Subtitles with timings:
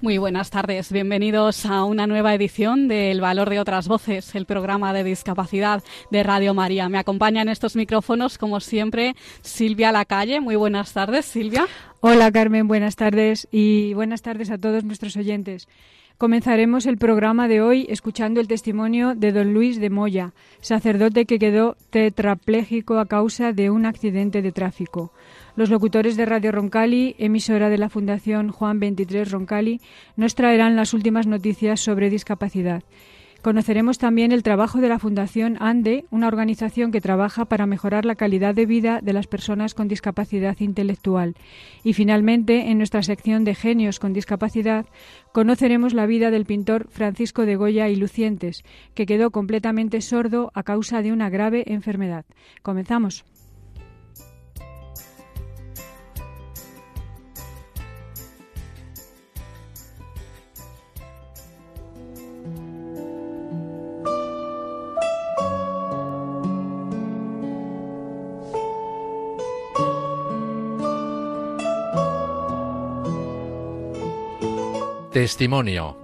[0.00, 4.46] Muy buenas tardes, bienvenidos a una nueva edición de El Valor de otras Voces, el
[4.46, 6.88] programa de discapacidad de Radio María.
[6.88, 10.40] Me acompaña en estos micrófonos, como siempre, Silvia Lacalle.
[10.40, 11.66] Muy buenas tardes, Silvia.
[11.98, 15.66] Hola, Carmen, buenas tardes y buenas tardes a todos nuestros oyentes.
[16.16, 21.40] Comenzaremos el programa de hoy escuchando el testimonio de don Luis de Moya, sacerdote que
[21.40, 25.12] quedó tetrapléjico a causa de un accidente de tráfico.
[25.58, 29.80] Los locutores de Radio Roncali, emisora de la Fundación Juan 23 Roncali,
[30.14, 32.84] nos traerán las últimas noticias sobre discapacidad.
[33.42, 38.14] Conoceremos también el trabajo de la Fundación ANDE, una organización que trabaja para mejorar la
[38.14, 41.34] calidad de vida de las personas con discapacidad intelectual.
[41.82, 44.86] Y finalmente, en nuestra sección de Genios con Discapacidad,
[45.32, 48.62] conoceremos la vida del pintor Francisco de Goya y Lucientes,
[48.94, 52.26] que quedó completamente sordo a causa de una grave enfermedad.
[52.62, 53.24] Comenzamos.
[75.18, 75.96] Testimonio.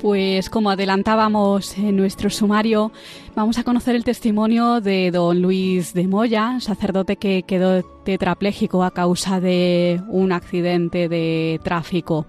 [0.00, 2.92] Pues como adelantábamos en nuestro sumario,
[3.36, 8.92] vamos a conocer el testimonio de don Luis de Moya, sacerdote que quedó tetrapléjico a
[8.92, 12.24] causa de un accidente de tráfico.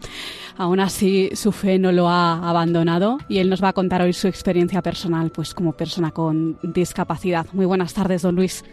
[0.58, 4.12] Aún así, su fe no lo ha abandonado y él nos va a contar hoy
[4.12, 7.48] su experiencia personal, pues como persona con discapacidad.
[7.53, 8.66] Muy buenas tardes, don Luis.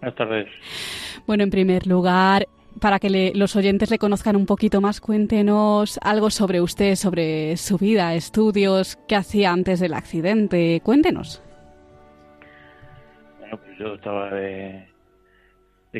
[0.00, 0.48] Buenas tardes.
[1.26, 2.46] Bueno, en primer lugar,
[2.80, 7.78] para que los oyentes le conozcan un poquito más, cuéntenos algo sobre usted, sobre su
[7.78, 10.80] vida, estudios, qué hacía antes del accidente.
[10.84, 11.42] Cuéntenos.
[13.40, 14.86] Bueno, pues yo estaba de,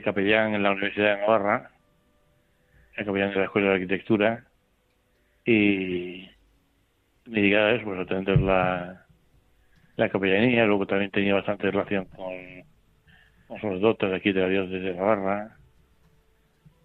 [0.04, 1.70] capellán en la Universidad de Navarra,
[2.94, 4.44] capellán de la Escuela de Arquitectura,
[5.44, 6.28] y
[7.24, 9.06] me dedicaba a eso, pues a la,
[9.96, 12.34] la capellanía, luego también tenía bastante relación con
[13.48, 15.56] los doctores aquí de la diócesis de Navarra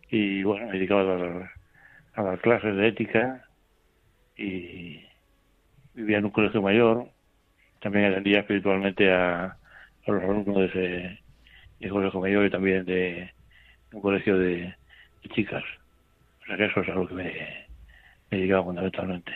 [0.09, 3.45] y bueno, me dedicaba a dar, a clases de ética
[4.37, 5.03] y
[5.93, 7.07] vivía en un colegio mayor,
[7.79, 9.57] también atendía espiritualmente a,
[10.07, 11.19] los alumnos de
[11.79, 13.31] ese colegio mayor y también de
[13.93, 14.75] un colegio de,
[15.29, 15.63] chicas.
[16.41, 17.23] O sea que eso es algo que me,
[18.31, 19.31] me dedicaba fundamentalmente.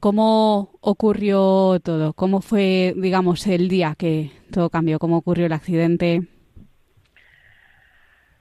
[0.00, 2.12] ¿Cómo ocurrió todo?
[2.12, 4.98] ¿Cómo fue, digamos, el día que todo cambió?
[4.98, 6.22] ¿Cómo ocurrió el accidente?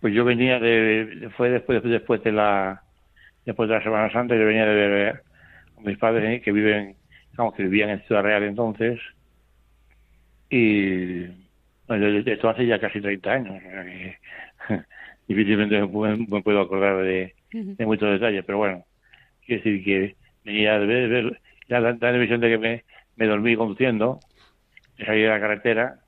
[0.02, 2.84] Pues yo venía de, fue después después de la
[3.46, 5.24] después de la Semana Santa, yo venía de ver
[5.78, 6.98] a mis padres que viven,
[7.32, 9.00] digamos que vivían en Ciudad Real entonces,
[10.50, 11.26] y
[11.88, 14.18] bueno, esto hace ya casi 30 años, o sea que
[15.28, 18.86] difícilmente me puedo, acordar de, de muchos detalles, pero bueno,
[19.46, 20.16] quiero decir que
[20.48, 22.84] venía de ver, la, televisión de que me,
[23.18, 24.22] me dormí conduciendo,
[25.06, 26.00] salí de la carretera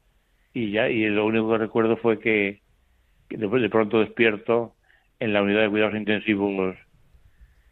[0.54, 2.62] y ya, y lo único que recuerdo fue que,
[3.30, 4.76] después de pronto despierto
[5.20, 6.78] en la unidad de cuidados intensivos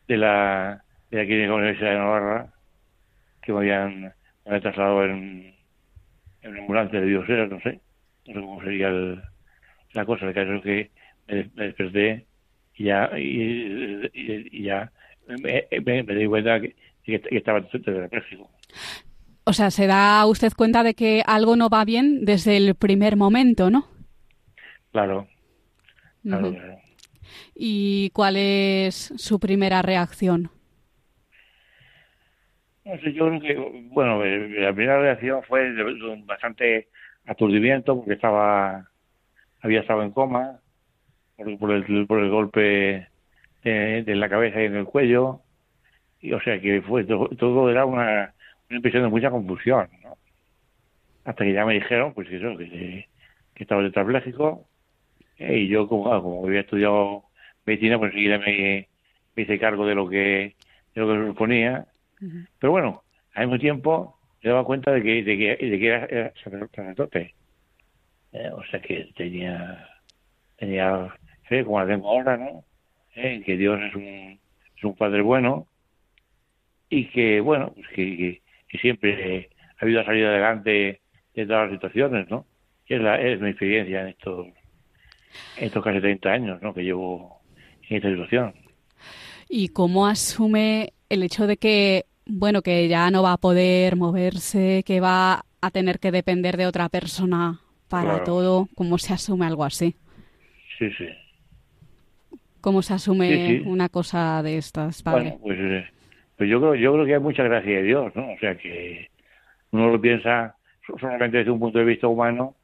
[0.10, 2.54] de la de aquí de la Universidad de Navarra,
[3.42, 4.14] que me habían, me
[4.46, 5.56] habían trasladado en,
[6.42, 7.80] en ambulancia de biosera, no sé,
[8.28, 8.90] no sé cómo sería
[9.94, 10.92] la cosa, el caso es que
[11.28, 12.26] me, desperté
[12.76, 14.92] y ya, y ya
[15.28, 15.68] me,
[16.04, 18.50] me, di cuenta que, que, estaba tetrapléjico.
[19.44, 23.16] O sea, se da usted cuenta de que algo no va bien desde el primer
[23.16, 23.88] momento, ¿no?
[24.92, 25.28] Claro.
[26.24, 26.54] claro,
[27.56, 30.50] ¿Y cuál es su primera reacción?
[32.84, 35.74] No sé, yo creo que, bueno, eh, la primera reacción fue
[36.26, 36.88] bastante
[37.26, 38.90] aturdimiento porque estaba,
[39.62, 40.60] había estado en coma
[41.36, 43.08] por, por, el, por el golpe
[43.70, 45.42] de, la cabeza y en el cuello.
[46.22, 48.34] Y, o sea que fue todo, era una,
[48.70, 49.88] impresión de mucha confusión.
[50.04, 50.18] ¿no?
[51.26, 53.08] Hasta que ya me dijeron, pues eso, que,
[53.54, 54.66] que estaba tetrapléjico.
[55.38, 57.24] Eh, y yo, como, ah, como había estudiado
[57.66, 58.88] medicina, pues enseguida me,
[59.36, 60.56] me hice cargo de lo que,
[60.96, 61.86] de lo que suponía.
[62.60, 63.04] Pero bueno,
[63.36, 67.36] al mismo tiempo me daba cuenta de que, de que, de que era, sacerdote.
[68.34, 69.88] Eh, o sea que tenía,
[70.58, 71.14] tenía
[71.44, 72.64] fe, como la tengo ahora, ¿no?
[73.20, 74.40] Eh, que Dios es un,
[74.78, 75.66] es un Padre bueno
[76.88, 79.50] y que, bueno, pues que, que, siempre
[79.80, 81.02] ha habido a salir adelante
[81.34, 82.46] de todas las situaciones, ¿no?
[82.86, 84.46] es, la, es mi experiencia en estos,
[85.58, 86.76] estos casi 30 años, ¿no?
[86.76, 87.42] Que llevo
[87.90, 88.54] en esta situación.
[89.50, 94.84] ¿Y cómo asume el hecho de que, bueno, que ya no va a poder moverse,
[94.86, 98.70] que va a tener que depender de otra persona para todo?
[98.76, 99.96] ¿Cómo se asume algo así?
[100.78, 101.08] Sí, sí.
[102.62, 105.38] ¿Cómo se asume una cosa de estas, padre?
[105.40, 105.86] Bueno, pues, eh,
[106.38, 108.32] pues, yo creo, yo creo que hay mucha gracia de Dios, ¿no?
[108.34, 109.10] O sea que
[109.72, 110.56] uno lo piensa
[111.00, 112.56] solamente desde un punto de vista humano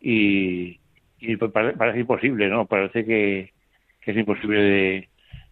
[0.00, 0.80] y,
[1.18, 2.66] y parece, imposible, ¿no?
[2.66, 3.52] Parece que,
[4.04, 5.08] es imposible de,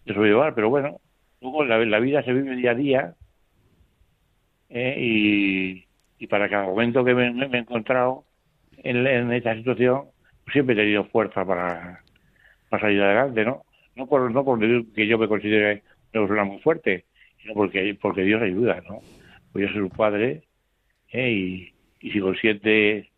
[0.07, 0.99] de, sobrellevar, pero bueno,
[1.43, 3.15] luego la, la, vida se vive día a día
[4.71, 4.97] ¿eh?
[4.99, 5.87] y,
[6.19, 8.25] y, para cada momento que me, he encontrado
[8.79, 10.05] en, en, esta situación,
[10.45, 12.01] pues siempre he tenido fuerza para,
[12.71, 13.66] para salir adelante, ¿no?
[13.97, 14.61] No por, no por
[14.95, 15.83] que yo me considere
[16.13, 17.07] una persona muy fuerte,
[17.43, 19.01] sino porque, porque Dios ayuda, ¿no?
[19.53, 20.43] Pues yo soy un padre
[21.13, 21.31] ¿eh?
[21.31, 23.11] y, y si consiente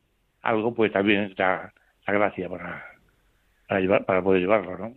[0.42, 1.72] algo, pues también está
[2.06, 2.84] la gracia para,
[3.66, 4.88] para, llevar, para poder llevarlo, ¿no?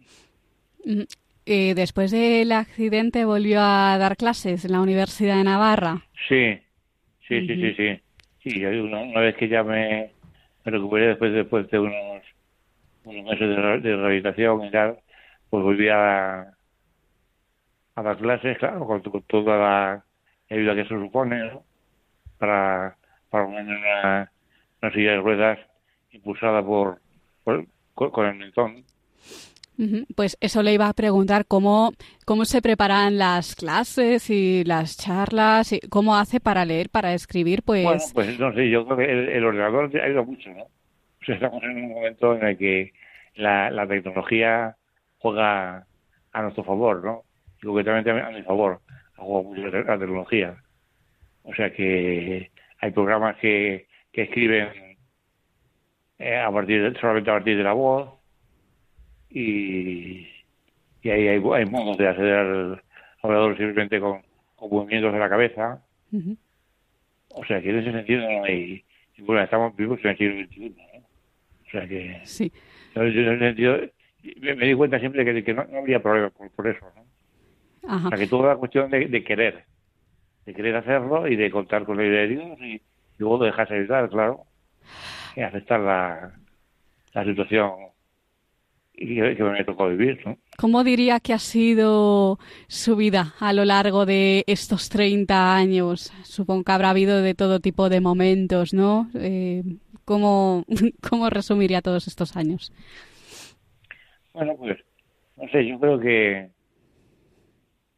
[0.86, 1.04] Mm,
[1.46, 6.06] eh, después del accidente volvió a dar clases en la Universidad de Navarra.
[6.28, 6.60] Sí,
[7.28, 8.02] sí, sí, sí, sí.
[8.44, 10.12] Sí, una, vez que ya me,
[10.66, 12.24] recuperé después, después de unos,
[13.04, 14.98] unos meses de, rehabilitación y tal,
[15.52, 16.40] pues volví a,
[17.96, 20.06] a dar clases, claro, con, toda la
[20.50, 21.64] ayuda que se supone, ¿no?
[22.38, 22.96] Para,
[23.30, 24.32] para una,
[24.82, 25.60] una silla de ruedas
[26.12, 27.02] impulsada por,
[27.94, 28.86] con el mentón.
[30.16, 31.92] Pues eso le iba a preguntar cómo,
[32.26, 37.64] cómo se preparan las clases y las charlas, y cómo hace para leer, para escribir,
[37.64, 37.84] pues...
[37.84, 40.66] Bueno, pues no sé, yo creo que el, ordenador ha ayuda mucho, ¿no?
[41.18, 42.94] Pues estamos en un momento en el que
[43.36, 44.78] la, la tecnología
[45.22, 45.86] juega
[46.32, 47.24] a nuestro favor, ¿no?
[47.62, 48.82] Y concretamente a mi favor,
[49.16, 50.58] juega mucho la tecnología.
[51.44, 54.70] O sea que hay programas que, que escriben
[56.18, 58.10] eh, a partir de, solamente a partir de la voz
[59.30, 60.28] y,
[61.02, 62.82] y ahí hay, hay, modos de acceder al
[63.22, 64.22] hablador simplemente con,
[64.60, 65.84] movimientos de la cabeza.
[67.30, 68.84] O sea que en ese sentido no hay...
[69.20, 70.76] Bueno, estamos vivos en el siglo XXI.
[71.68, 72.22] O sea que...
[72.24, 72.52] Sí.
[72.96, 73.78] en ese sentido,
[74.40, 76.86] me, di cuenta siempre que, que no, habría problema por, eso.
[76.96, 78.06] ¿no?
[78.08, 79.66] O sea que todo es cuestión de, de querer
[80.46, 82.82] de querer hacerlo y de contar con la idea de Dios y,
[83.18, 84.46] luego de dejarse ayudar, claro,
[85.36, 86.32] y aceptar la,
[87.14, 87.72] la situación
[88.94, 90.20] que, que me tocó vivir.
[90.26, 90.38] ¿no?
[90.58, 96.12] ¿Cómo diría que ha sido su vida a lo largo de estos 30 años?
[96.24, 99.12] Supongo que habrá habido de todo tipo de momentos, ¿no?
[99.14, 99.62] Eh,
[100.04, 100.66] ¿cómo,
[101.08, 102.72] ¿Cómo resumiría todos estos años?
[104.34, 104.78] Bueno, pues,
[105.38, 106.50] no sé, yo creo que,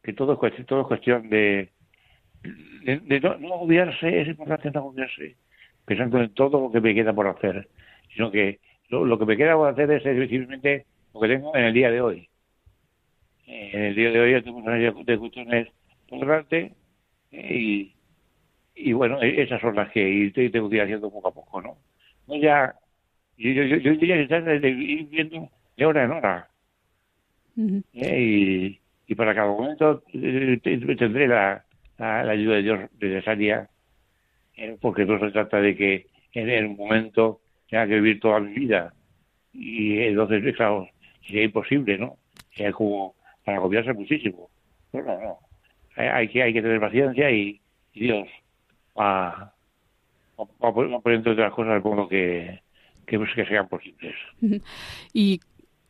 [0.02, 1.70] que todo, es cuestión, todo es cuestión de,
[2.42, 5.36] de, no, no agobiarse, es importante no agobiarse,
[5.84, 7.68] pensando en todo lo que me queda por hacer,
[8.14, 11.74] sino que lo, que me queda por hacer es simplemente lo que tengo en el
[11.74, 12.28] día de hoy.
[13.46, 15.68] En el día de hoy tengo una serie de cuestiones
[16.08, 16.72] por delante
[17.30, 17.94] y,
[18.74, 21.76] y bueno, e, esas son las que tengo que ir haciendo poco a poco, ¿no?
[22.26, 22.74] No ya,
[23.36, 24.16] yo, yo, yo, yo ya
[24.66, 26.48] ir viendo de hora en hora.
[27.92, 31.64] Eh, y, y para cada momento eh, tendré la,
[31.98, 33.68] la, ayuda de Dios necesaria,
[34.56, 38.52] eh, porque no se trata de que en el momento tenga que vivir toda mi
[38.54, 38.92] vida.
[39.52, 40.88] Y entonces, claro,
[41.26, 42.16] sería imposible, ¿no?
[42.56, 43.14] Es como
[43.44, 44.48] para agobiarse muchísimo.
[44.90, 45.38] Pero no, no.
[45.96, 47.60] Hay, que, hay que tener paciencia y,
[47.92, 48.26] Dios
[48.98, 49.54] va,
[50.36, 52.60] va, a poner entre otras cosas el modo que,
[53.06, 54.16] que, que sean posibles.
[55.12, 55.38] ¿Y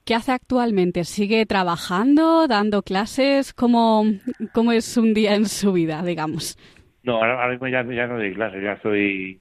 [0.05, 1.05] ¿Qué hace actualmente?
[1.05, 3.55] ¿Sigue trabajando, dando clases?
[3.55, 4.05] ¿Cómo,
[4.53, 6.59] cómo es un día en su vida, digamos?
[7.03, 9.41] No, ahora, mismo ya, no doy clases, ya estoy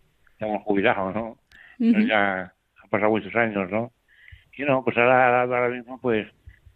[0.63, 1.37] jubilado, ¿no?
[1.79, 3.91] Ya han pasado muchos años, ¿no?
[4.55, 6.27] Y no, pues ahora, ahora mismo pues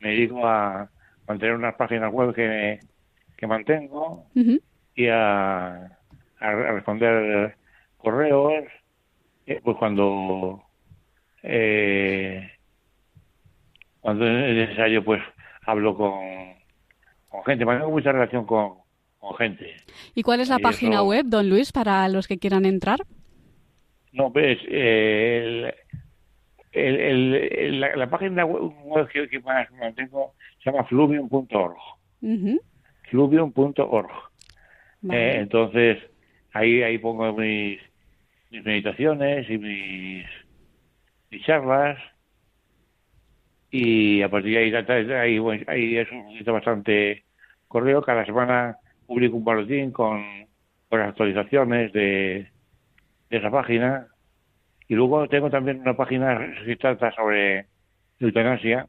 [0.02, 0.90] me dedico a
[1.26, 2.80] mantener unas páginas web que,
[3.38, 4.26] que mantengo
[4.96, 5.98] y a,
[6.40, 7.56] a, responder
[7.98, 8.66] correos,
[9.46, 10.62] eh, pues cuando...
[11.42, 12.52] Eh,
[14.02, 15.22] cuando es necesario, pues
[15.66, 16.14] hablo con,
[17.30, 17.66] con gente.
[17.66, 18.76] Tengo mucha relación con,
[19.20, 19.76] con gente.
[20.16, 23.00] ¿Y cuál es la página web, don Luis, para los que quieran entrar?
[24.14, 25.74] No, pues el,
[26.72, 31.78] el, la, página web que, más mantengo se llama fluvium.org.
[33.10, 34.10] Fluvium.org.
[35.12, 36.00] Eh, entonces,
[36.54, 37.80] ahí ahí pongo mis,
[38.50, 40.26] mis meditaciones y mis
[41.30, 41.98] y charlas
[43.70, 47.26] y a partir de ahí, ahí, bueno, ahí es un bastante
[47.68, 48.02] correo.
[48.02, 50.24] Cada semana publico un boletín con,
[50.90, 52.48] con las actualizaciones de,
[53.30, 54.08] de esa página.
[54.88, 57.68] Y luego tengo también una página que trata sobre
[58.20, 58.88] eutanasia,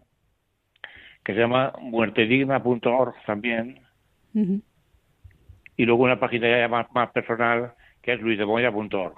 [1.25, 3.81] que se llama muertedigna.org también.
[5.77, 9.17] Y luego una página ya más, más personal, que es luisdemoya.org.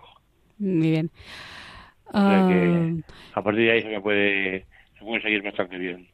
[0.58, 1.10] Muy bien.
[2.12, 2.42] Ah.
[3.34, 4.66] a partir de ahí se puede,
[5.00, 6.06] se puede seguir bastante bien.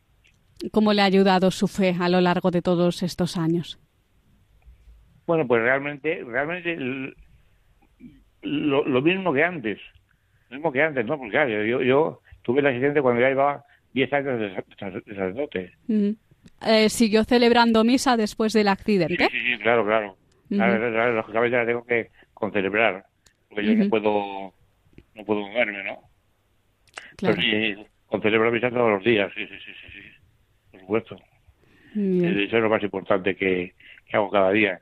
[0.73, 3.79] ¿Cómo le ha ayudado su fe a lo largo de todos estos años?
[5.27, 6.77] Bueno, pues realmente, realmente
[8.43, 9.81] lo, mismo que antes,
[10.49, 11.19] lo mismo que antes, ¿no?
[11.19, 14.55] Porque claro, yo, yo tuve el accidente cuando ya llevaba 10 años de,
[15.15, 15.73] sacerdote.
[16.65, 19.29] Eh, ¿Siguió celebrando misa después del accidente?
[19.31, 20.17] Sí, sí, claro, claro.
[20.49, 23.05] lógicamente la tengo que concelebrar,
[23.49, 24.55] porque yo no puedo,
[25.15, 26.01] no puedo moverme, ¿no?
[27.17, 27.37] Claro.
[27.37, 30.09] Pero sí, concelebro misa todos los días, sí, sí, sí, sí, sí.
[30.71, 31.17] por supuesto.
[31.95, 33.75] Eso es lo más importante que,
[34.07, 34.81] que hago cada día.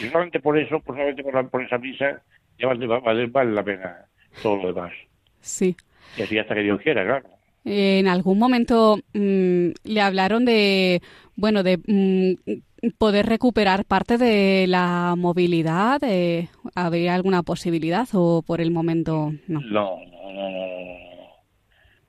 [0.00, 2.22] Y solamente por eso, pues solamente por, por esa misa,
[2.58, 2.86] ya vale,
[3.28, 4.06] vale, la pena
[4.42, 4.92] todo lo demás.
[5.40, 5.76] Sí.
[6.16, 7.28] Y así hasta que Dios quiera, claro.
[7.64, 11.00] En algún momento mm, le hablaron de,
[11.34, 16.00] bueno, de mm, poder recuperar parte de la movilidad.
[16.74, 19.60] ¿Habría alguna posibilidad o por el momento no?
[19.60, 21.13] No, no, no, no.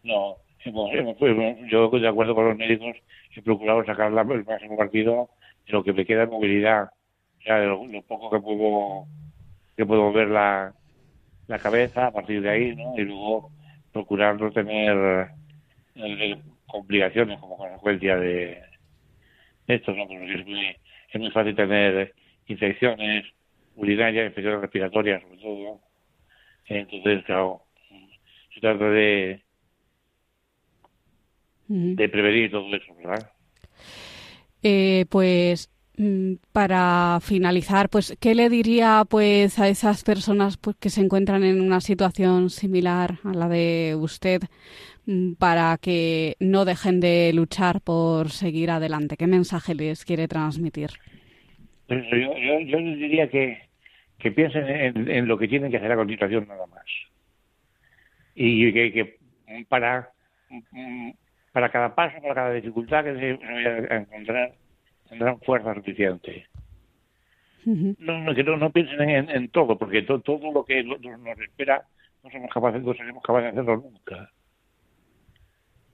[0.06, 0.38] No.
[1.70, 2.96] yo de acuerdo con los médicos
[3.36, 5.30] he procurado sacar el máximo partido
[5.68, 6.90] de lo que me queda de movilidad
[7.46, 9.06] ya lo, poco que puedo
[9.78, 10.74] que puedo ver la,
[11.48, 12.98] la cabeza a partir de ahí, ¿no?
[12.98, 13.52] Y luego
[13.92, 15.30] procurar no tener
[15.96, 18.64] eh, complicaciones como consecuencia de
[19.68, 20.08] esto, ¿no?
[20.08, 20.76] Porque es muy,
[21.12, 22.14] es muy fácil tener
[22.48, 23.26] infecciones
[23.76, 25.82] urinarias, infecciones respiratorias, sobre todo.
[26.68, 27.62] Entonces, claro,
[28.54, 29.45] se trata de,
[31.68, 33.32] de prevenir todo eso, ¿verdad?
[34.64, 40.90] Eh, pues Mm, para finalizar, pues, ¿qué le diría pues a esas personas pues, que
[40.90, 44.42] se encuentran en una situación similar a la de usted
[45.06, 49.16] mm, para que no dejen de luchar por seguir adelante?
[49.16, 50.90] ¿Qué mensaje les quiere transmitir?
[51.88, 53.60] Pues yo, yo, les diría que,
[54.20, 56.86] que piensen en, lo que tienen que hacer a continuación nada más.
[58.36, 59.18] Y que,
[59.70, 60.10] para,
[60.50, 61.12] mm,
[61.56, 64.52] para cada paso, para cada dificultad que se vaya a encontrar,
[65.08, 66.48] tendrán fuerza suficiente.
[67.64, 71.86] no, no, que no, piensen en, todo, porque todo lo que nos espera
[72.22, 74.30] no somos capaces, no seremos capaces de hacerlo nunca.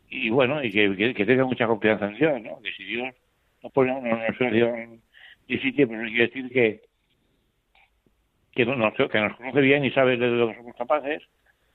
[0.09, 2.59] Y bueno, y que, que, tengan mucha confianza en Dios, ¿no?
[2.59, 3.13] Que si Dios
[3.61, 4.99] nos pone una situación
[5.47, 6.81] difícil, pues no quiere decir que
[8.51, 11.21] que nos, que nos conoce bien y sabe de lo que somos capaces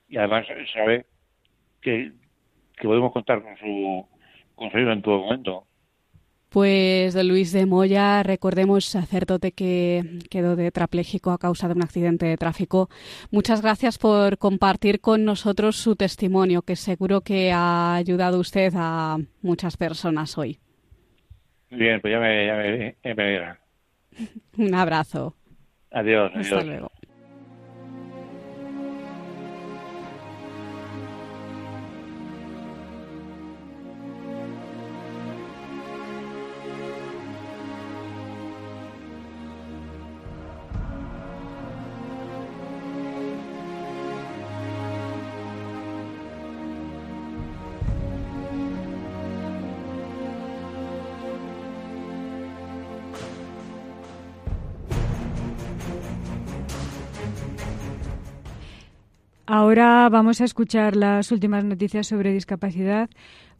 [0.08, 1.06] y además sabe
[1.80, 2.10] que,
[2.76, 4.06] que podemos contar con su,
[4.54, 5.66] con su ayuda en todo momento.
[6.48, 12.36] Pues Luis de Moya, recordemos, sacerdote que quedó tetrapléjico a causa de un accidente de
[12.36, 12.88] tráfico.
[13.30, 19.18] Muchas gracias por compartir con nosotros su testimonio, que seguro que ha ayudado usted a
[19.42, 20.58] muchas personas hoy.
[21.70, 23.56] Bien, pues ya me, ya me,
[24.56, 25.34] Un abrazo.
[25.90, 26.32] Adiós.
[26.34, 26.90] Hasta luego.
[59.66, 63.10] Ahora vamos a escuchar las últimas noticias sobre discapacidad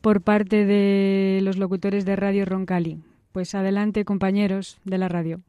[0.01, 3.03] por parte de los locutores de Radio Roncali.
[3.33, 5.41] Pues adelante, compañeros de la radio.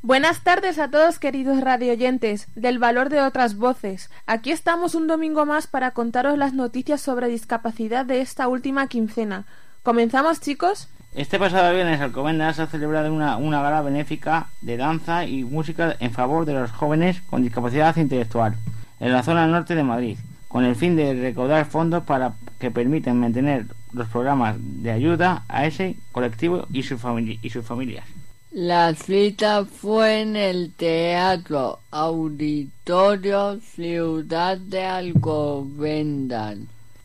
[0.00, 4.08] Buenas tardes a todos queridos radioyentes del valor de otras voces.
[4.24, 9.44] Aquí estamos un domingo más para contaros las noticias sobre discapacidad de esta última quincena.
[9.82, 10.88] ¿Comenzamos chicos?
[11.14, 16.12] Este pasado viernes Alcobendas ha celebrado una, una gala benéfica de danza y música en
[16.12, 18.56] favor de los jóvenes con discapacidad intelectual
[19.00, 23.18] en la zona norte de Madrid, con el fin de recaudar fondos para que permitan
[23.18, 26.96] mantener los programas de ayuda a ese colectivo y, su
[27.42, 28.04] y sus familias.
[28.52, 36.58] La cita fue en el Teatro Auditorio Ciudad de Alcobendas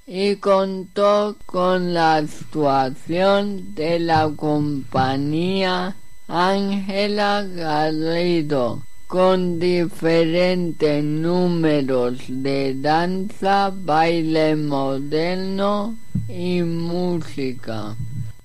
[0.07, 5.95] y contó con la actuación de la compañía
[6.27, 8.81] Ángela Garrido
[9.15, 15.95] con diferentes números de danza, baile moderno
[16.27, 17.95] y música.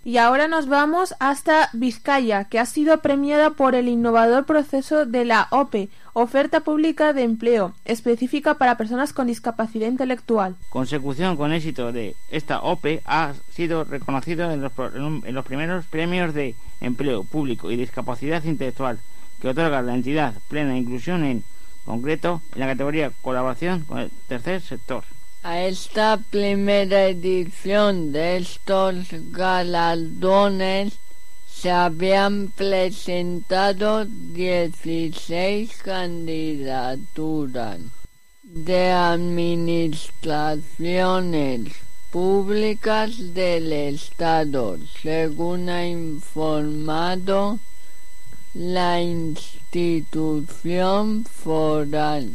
[0.05, 5.25] Y ahora nos vamos hasta Vizcaya, que ha sido premiada por el innovador proceso de
[5.25, 10.55] la OPE, Oferta Pública de Empleo, específica para personas con discapacidad intelectual.
[10.69, 16.33] Consecución con éxito de esta OPE ha sido reconocido en los, en los primeros premios
[16.33, 19.01] de empleo público y discapacidad intelectual
[19.41, 21.45] que otorga la entidad plena inclusión en
[21.85, 25.05] concreto en la categoría colaboración con el tercer sector.
[25.43, 30.93] A esta primera edición de estos galardones
[31.51, 37.79] se habían presentado 16 candidaturas
[38.43, 41.73] de administraciones
[42.11, 47.59] públicas del Estado, según ha informado
[48.55, 52.31] la institución foral.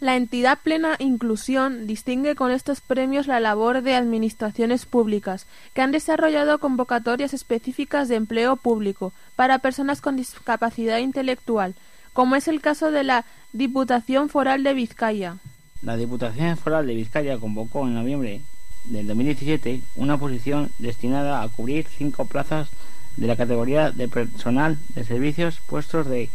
[0.00, 5.92] La entidad Plena Inclusión distingue con estos premios la labor de administraciones públicas, que han
[5.92, 11.74] desarrollado convocatorias específicas de empleo público para personas con discapacidad intelectual,
[12.12, 15.36] como es el caso de la Diputación Foral de Vizcaya.
[15.82, 18.40] La Diputación Foral de Vizcaya convocó en noviembre
[18.84, 22.68] del 2017 una posición destinada a cubrir cinco plazas
[23.16, 26.30] de la categoría de personal de servicios puestos de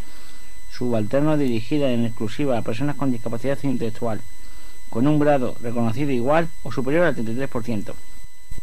[0.72, 4.22] subalterno dirigida en exclusiva a personas con discapacidad intelectual,
[4.90, 7.94] con un grado reconocido igual o superior al 33%.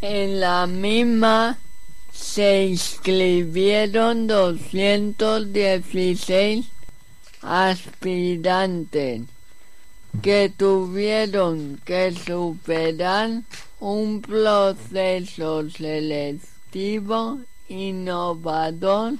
[0.01, 1.59] En la misma
[2.13, 6.67] se inscribieron 216
[7.43, 9.23] aspirantes
[10.23, 13.43] que tuvieron que superar
[13.81, 19.15] un proceso selectivo innovador.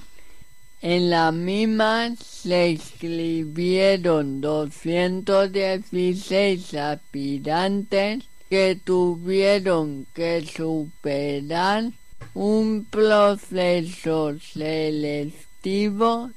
[0.81, 11.85] En la misma se inscribieron 216 aspirantes que tuvieron que superar
[12.33, 16.31] un proceso selectivo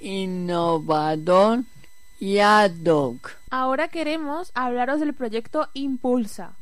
[0.00, 1.64] innovador
[2.20, 3.32] y ad hoc.
[3.50, 6.54] Ahora queremos hablaros del proyecto Impulsa,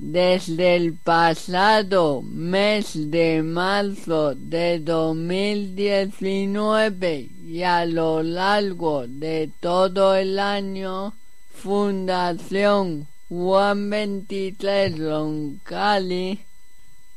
[0.00, 10.38] desde el pasado mes de marzo de 2019 y a lo largo de todo el
[10.38, 11.12] año,
[11.52, 16.40] Fundación Juan 23 Roncali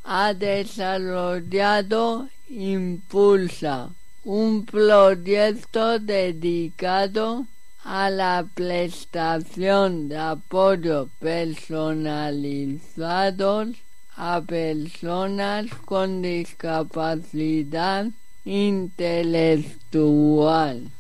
[0.03, 3.91] ha desarrollado Impulsa,
[4.25, 7.47] un proyecto dedicado
[7.83, 13.69] a la prestación de apoyo personalizados
[14.15, 18.07] a personas con discapacidad
[18.45, 20.91] intelectual.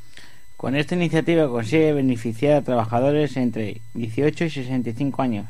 [0.57, 5.45] Con esta iniciativa consigue beneficiar a trabajadores entre 18 y 65 años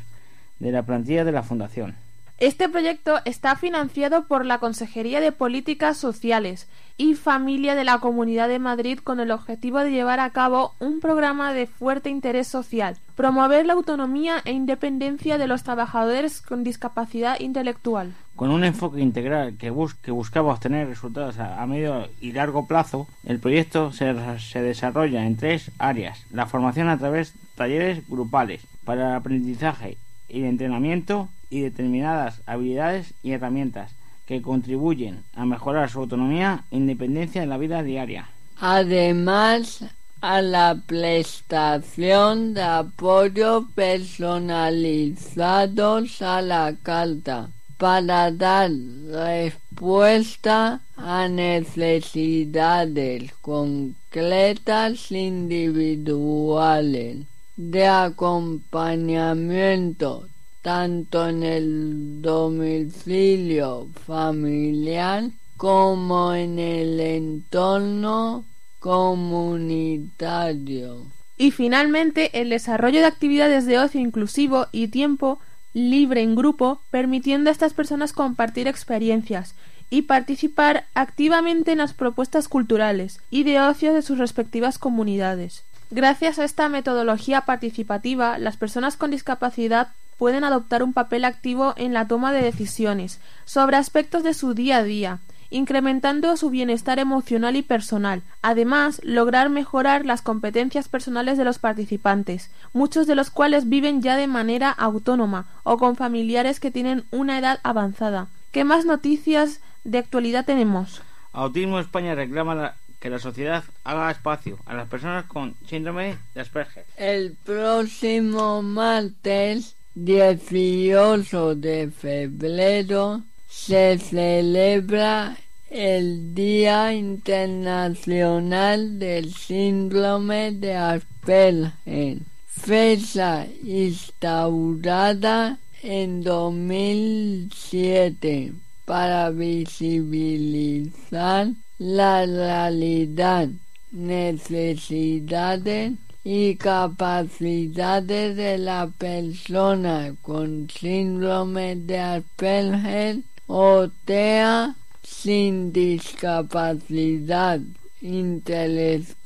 [0.59, 1.95] de la plantilla de la Fundación.
[2.39, 6.67] Este proyecto está financiado por la Consejería de Políticas Sociales
[6.97, 10.99] y Familia de la Comunidad de Madrid con el objetivo de llevar a cabo un
[10.99, 17.39] programa de fuerte interés social, promover la autonomía e independencia de los trabajadores con discapacidad
[17.39, 18.13] intelectual.
[18.35, 23.91] Con un enfoque integral que, buscaba obtener resultados a, medio y largo plazo, el proyecto
[23.91, 24.13] se,
[24.59, 26.25] desarrolla en tres áreas.
[26.31, 29.97] La formación a través de talleres grupales para el aprendizaje
[30.29, 33.91] y el entrenamiento y determinadas habilidades y herramientas
[34.25, 38.29] que contribuyen a mejorar su autonomía e independencia en la vida diaria.
[38.59, 39.83] Además,
[40.21, 48.71] a la prestación de apoyo personalizados a la carta para dar
[49.11, 57.17] respuesta a necesidades concretas individuales
[57.57, 60.27] de acompañamiento
[60.63, 65.25] tanto en el domicilio familiar
[65.57, 68.45] como en el entorno
[68.79, 71.05] comunitario.
[71.37, 75.39] Y finalmente, el desarrollo de actividades de ocio inclusivo y tiempo
[75.73, 79.55] libre en grupo, permitiendo a estas personas compartir experiencias
[79.89, 85.63] y participar activamente en las propuestas culturales y de ocio de sus respectivas comunidades.
[85.91, 89.89] Gracias a esta metodología participativa, las personas con discapacidad
[90.23, 94.77] pueden adoptar un papel activo en la toma de decisiones sobre aspectos de su día
[94.77, 98.21] a día, incrementando su bienestar emocional y personal.
[98.41, 104.15] Además, lograr mejorar las competencias personales de los participantes, muchos de los cuales viven ya
[104.15, 108.27] de manera autónoma o con familiares que tienen una edad avanzada.
[108.53, 111.01] ¿Qué más noticias de actualidad tenemos?
[111.33, 116.85] Autismo España reclama que la sociedad haga espacio a las personas con síndrome de Asperger.
[116.95, 125.37] El próximo martes 18 de febrero se celebra
[125.69, 138.53] el Día Internacional del Síndrome de Asperger, fecha instaurada en 2007
[138.85, 143.49] para visibilizar la realidad,
[143.91, 157.59] necesidades y capacidades de la persona con síndrome de Asperger o TEA sin discapacidad
[158.01, 159.17] intelectual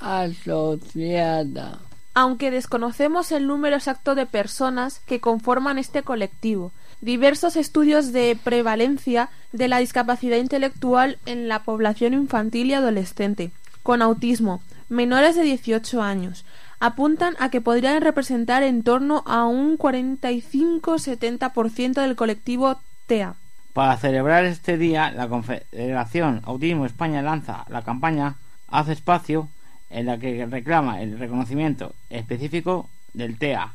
[0.00, 1.78] asociada.
[2.14, 9.30] Aunque desconocemos el número exacto de personas que conforman este colectivo, diversos estudios de prevalencia
[9.52, 13.52] de la discapacidad intelectual en la población infantil y adolescente
[13.84, 16.44] con autismo menores de 18 años
[16.80, 23.34] apuntan a que podrían representar en torno a un 45-70% del colectivo TEA.
[23.72, 28.36] Para celebrar este día, la Confederación Autismo España lanza la campaña
[28.70, 29.48] Haz espacio,
[29.90, 33.72] en la que reclama el reconocimiento específico del TEA,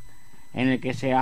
[0.53, 1.15] en el que se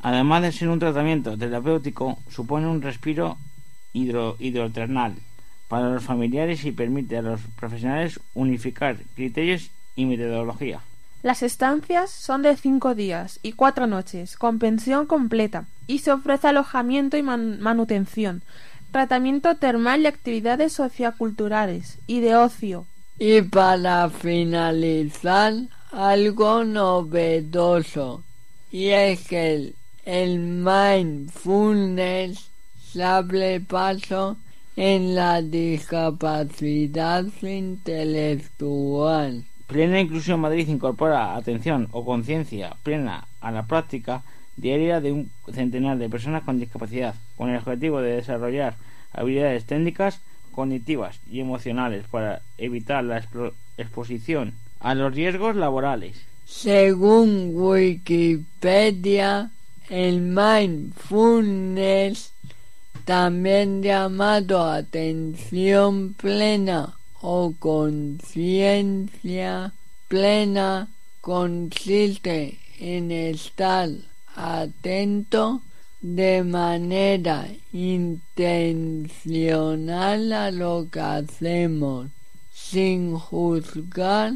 [0.02, 3.38] Además de ser un tratamiento terapéutico, supone un respiro
[3.94, 5.16] hidro hidroternal
[5.68, 10.82] para los familiares y permite a los profesionales unificar criterios y metodología.
[11.24, 16.48] Las estancias son de cinco días y cuatro noches, con pensión completa, y se ofrece
[16.48, 18.44] alojamiento y manutención,
[18.92, 22.86] tratamiento termal y actividades socioculturales y de ocio,
[23.20, 25.54] y para finalizar,
[25.92, 28.24] algo novedoso,
[28.72, 29.76] y es que el,
[30.06, 32.50] el mindfulness
[32.92, 34.38] se paso
[34.76, 39.44] en la discapacidad intelectual.
[39.66, 44.22] Plena Inclusión Madrid incorpora atención o conciencia plena a la práctica
[44.56, 48.76] diaria de un centenar de personas con discapacidad, con el objetivo de desarrollar
[49.14, 50.22] habilidades técnicas
[50.58, 53.24] cognitivas y emocionales para evitar la
[53.78, 56.20] exposición a los riesgos laborales.
[56.48, 59.52] Según Wikipedia,
[59.88, 62.32] el mindfulness,
[63.06, 69.74] también llamado atención plena o conciencia
[70.08, 70.88] plena,
[71.22, 73.90] consiste en estar
[74.36, 75.62] atento
[76.02, 82.10] de manera intencional a lo que hacemos,
[82.54, 84.34] sin juzgar,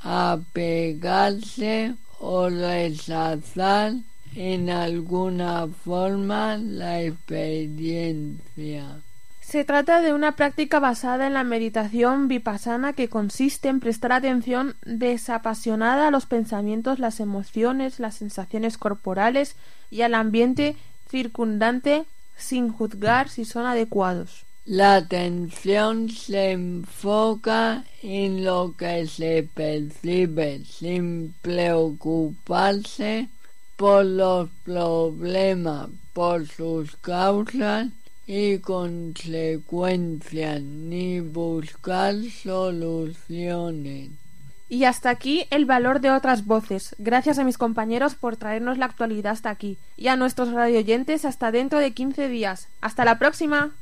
[0.00, 3.92] apegarse o rechazar
[4.34, 9.02] en alguna forma la experiencia.
[9.40, 14.76] Se trata de una práctica basada en la meditación vipassana que consiste en prestar atención
[14.86, 19.54] desapasionada a los pensamientos, las emociones, las sensaciones corporales
[19.92, 20.74] y al ambiente
[21.10, 22.04] circundante
[22.36, 24.44] sin juzgar si son adecuados.
[24.64, 33.28] La atención se enfoca en lo que se percibe sin preocuparse
[33.76, 37.88] por los problemas, por sus causas
[38.26, 44.10] y consecuencias, ni buscar soluciones.
[44.72, 46.96] Y hasta aquí el valor de otras voces.
[46.98, 49.76] Gracias a mis compañeros por traernos la actualidad hasta aquí.
[49.98, 52.70] Y a nuestros radioyentes hasta dentro de 15 días.
[52.80, 53.72] ¡Hasta la próxima!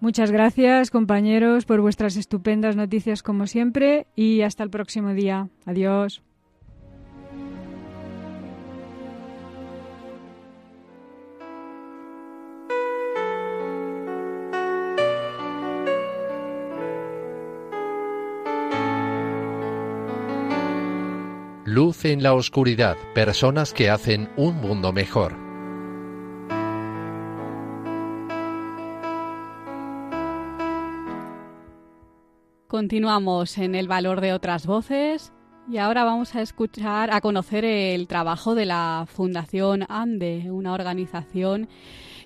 [0.00, 5.48] Muchas gracias, compañeros, por vuestras estupendas noticias como siempre y hasta el próximo día.
[5.66, 6.20] Adiós.
[21.74, 25.32] Luz en la oscuridad, personas que hacen un mundo mejor.
[32.68, 35.32] Continuamos en el valor de otras voces
[35.66, 41.70] y ahora vamos a escuchar, a conocer el trabajo de la Fundación ANDE, una organización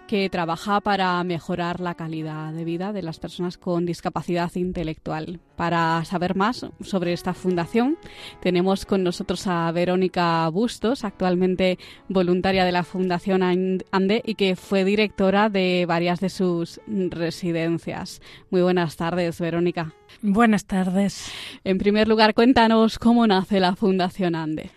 [0.07, 5.41] que trabaja para mejorar la calidad de vida de las personas con discapacidad intelectual.
[5.57, 7.99] Para saber más sobre esta fundación,
[8.41, 14.85] tenemos con nosotros a Verónica Bustos, actualmente voluntaria de la Fundación ANDE y que fue
[14.85, 18.21] directora de varias de sus residencias.
[18.51, 19.93] Muy buenas tardes, Verónica.
[20.23, 21.33] Buenas tardes.
[21.65, 24.71] En primer lugar, cuéntanos cómo nace la Fundación ANDE.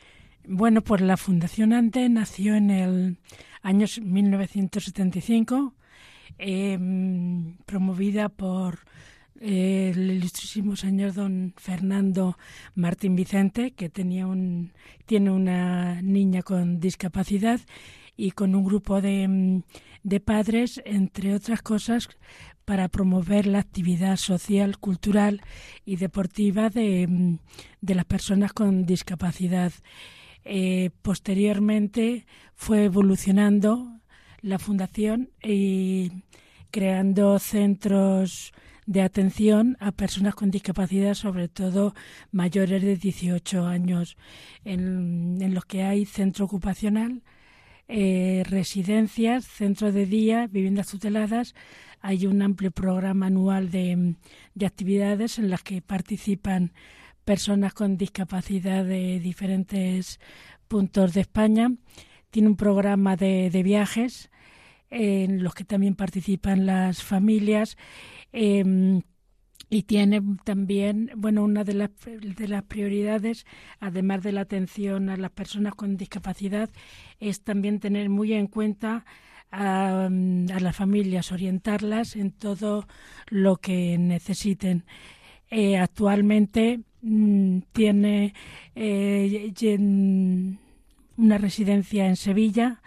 [0.47, 3.17] Bueno, pues la Fundación ANDE nació en el
[3.61, 5.73] años 1975,
[6.37, 8.79] em, promovida por
[9.41, 12.37] eh, el ilustrísimo señor don Fernando
[12.75, 14.73] Martín Vicente, que tenía un,
[15.05, 17.61] tiene una niña con discapacidad
[18.17, 19.61] y con un grupo de, em,
[20.03, 22.09] de padres, entre otras cosas,
[22.65, 25.41] para promover la actividad social, cultural
[25.85, 27.37] y deportiva de, em,
[27.81, 29.71] de las personas con discapacidad.
[30.51, 33.99] Eh, posteriormente fue evolucionando
[34.41, 36.23] la fundación y
[36.71, 38.51] creando centros
[38.87, 41.93] de atención a personas con discapacidad, sobre todo
[42.31, 44.17] mayores de 18 años,
[44.65, 47.21] en, los que hay centro ocupacional,
[47.87, 51.53] eh, residencias, centro de día, viviendas tuteladas.
[52.01, 54.15] Hay un amplio programa anual de
[54.65, 56.71] actividades en las que participan
[57.29, 60.19] personas con discapacidad de diferentes
[60.67, 61.71] puntos de España.
[62.31, 64.31] Tiene un programa de, viajes
[64.89, 67.77] en los que también participan las familias.
[68.31, 69.03] Em,
[69.69, 73.45] y tiene también, bueno, una de las, de las prioridades,
[73.79, 76.71] además de la atención a las personas con discapacidad,
[77.19, 79.05] es también tener muy en cuenta
[79.51, 82.87] a, las familias, orientarlas en todo
[83.27, 84.83] lo que necesiten.
[85.51, 88.33] Eh, actualmente Mm, tiene
[88.75, 89.53] eh,
[91.17, 92.81] una residencia en Sevilla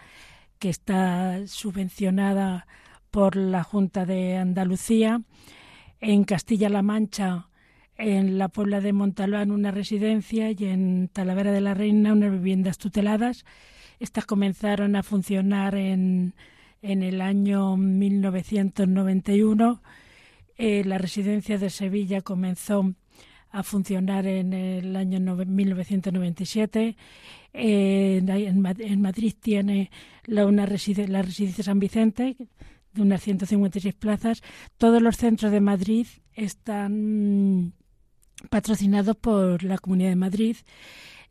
[0.59, 2.67] que está subvencionada
[3.11, 5.21] por la Junta de Andalucía.
[5.99, 7.47] En Castilla-La Mancha,
[7.97, 12.77] en la Puebla de Montalbán, una residencia y en Talavera de la Reina, unas viviendas
[12.77, 13.45] tuteladas.
[13.99, 16.33] Estas comenzaron a funcionar en,
[16.81, 19.81] en el año 1991.
[20.57, 22.93] Eh, la residencia de Sevilla comenzó
[23.53, 26.97] a funcionar en el año 1997.
[27.53, 29.91] en, Madrid tiene
[30.25, 30.65] la, una
[31.07, 32.35] la residencia San Vicente
[32.93, 34.41] de unas 156 plazas.
[34.77, 37.73] Todos los centros de Madrid están
[38.49, 40.57] patrocinados por la Comunidad de Madrid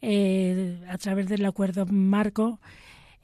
[0.01, 2.61] eh, a través del acuerdo marco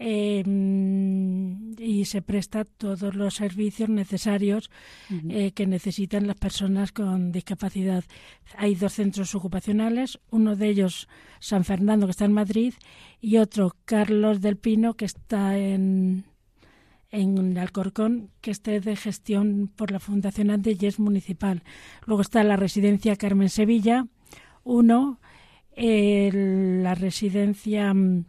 [0.01, 4.71] Em, y se presta todos los servicios necesarios
[5.29, 8.05] eh, que necesitan las personas con discapacidad.
[8.57, 11.09] Hay dos centros ocupacionales, uno de ellos
[11.41, 12.75] San Fernando, que está en Madrid,
[13.21, 16.25] y otro Carlos del Pino, que está en,
[17.11, 21.65] en Alcorcón, que esté de gestión por la Fundación Andes y es municipal.
[22.07, 24.07] Luego está la residencia Carmen Sevilla,
[24.63, 25.19] uno,
[25.77, 28.25] la residencia mm,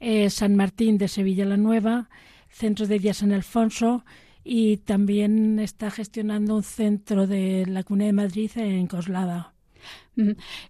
[0.00, 2.08] eh, San Martín de Sevilla la Nueva,
[2.48, 4.04] Centro de Día San Alfonso
[4.42, 9.52] y también está gestionando un centro de la Comunidad de Madrid en Coslada.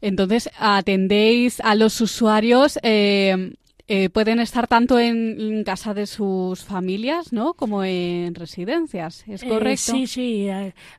[0.00, 2.78] Entonces, atendéis a los usuarios.
[2.82, 3.54] Eh,
[3.88, 7.54] eh, pueden estar tanto en, casa de sus familias, ¿no?
[7.54, 9.92] Como en residencias, ¿es correcto?
[9.92, 10.48] sí, sí.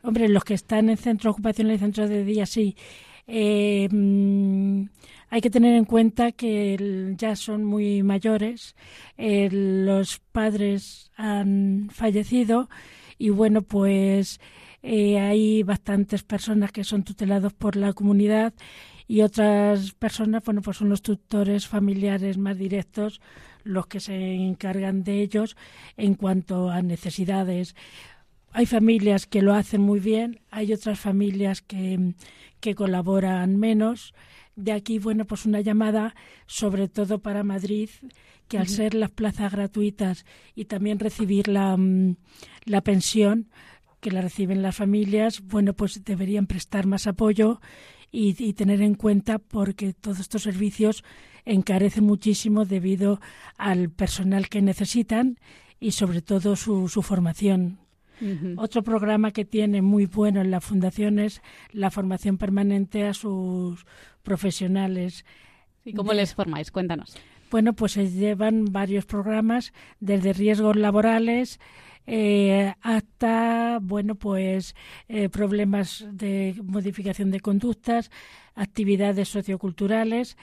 [0.03, 2.75] hombre, los que están en centro ocupacional y centro de día, sí.
[3.27, 4.83] Mm,
[5.31, 8.75] hay que tener en cuenta que ya son muy mayores,
[9.17, 12.69] los padres han fallecido
[13.17, 14.41] y bueno, pues
[14.83, 18.53] eh, hay bastantes personas que son tutelados por la comunidad
[19.07, 23.21] y otras personas, bueno, pues son los tutores familiares más directos
[23.63, 25.55] los que se encargan de ellos
[25.95, 27.75] en cuanto a necesidades.
[28.51, 32.15] Hay familias que lo hacen muy bien, hay otras familias que,
[32.59, 34.13] que colaboran menos
[34.55, 37.89] de aquí, bueno, pues una llamada sobre todo para Madrid,
[38.47, 42.15] que al ser las plazas gratuitas y también recibir la, mm,
[42.65, 43.49] la pensión,
[44.01, 47.61] que la reciben las familias, bueno, pues deberían prestar más apoyo
[48.11, 51.03] y, tener en cuenta porque todos estos servicios
[51.45, 53.21] encarecen muchísimo debido
[53.57, 55.39] al personal que necesitan
[55.79, 57.79] y sobre todo su, su formación.
[58.57, 63.85] Otro programa que tiene muy bueno en la fundación es la formación permanente a sus
[64.23, 65.25] profesionales.
[65.83, 66.71] ¿Y cómo les formáis?
[66.71, 67.15] Cuéntanos.
[67.49, 71.59] Bueno, pues se llevan varios programas desde riesgos laborales,
[72.07, 74.75] eh, hasta bueno pues
[75.09, 78.09] eh, problemas de modificación de conductas,
[78.55, 80.37] actividades socioculturales,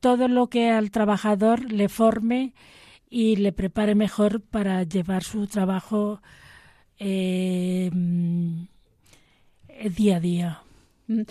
[0.00, 2.54] todo lo que al trabajador le forme
[3.08, 6.20] y le prepare mejor para llevar su trabajo
[7.00, 7.90] eh,
[9.96, 10.62] día a día.
[11.10, 11.22] Mm.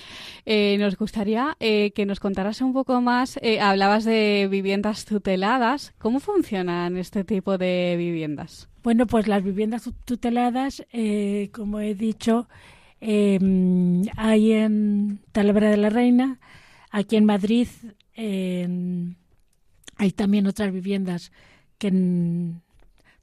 [0.46, 3.40] Eh, nos gustaría eh, que nos contaras un poco más.
[3.42, 5.94] Eh, hablabas de viviendas tuteladas.
[5.98, 8.68] ¿Cómo funcionan este tipo de viviendas?
[8.84, 10.84] Bueno, pues las viviendas tuteladas,
[11.52, 12.48] como he dicho,
[13.02, 16.40] em, hay en Talavera de la Reina,
[16.90, 17.68] aquí en Madrid
[18.16, 21.34] hay también otras viviendas
[21.78, 21.92] que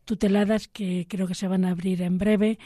[0.07, 2.59] tuteladas que creo que se van a abrir en breve.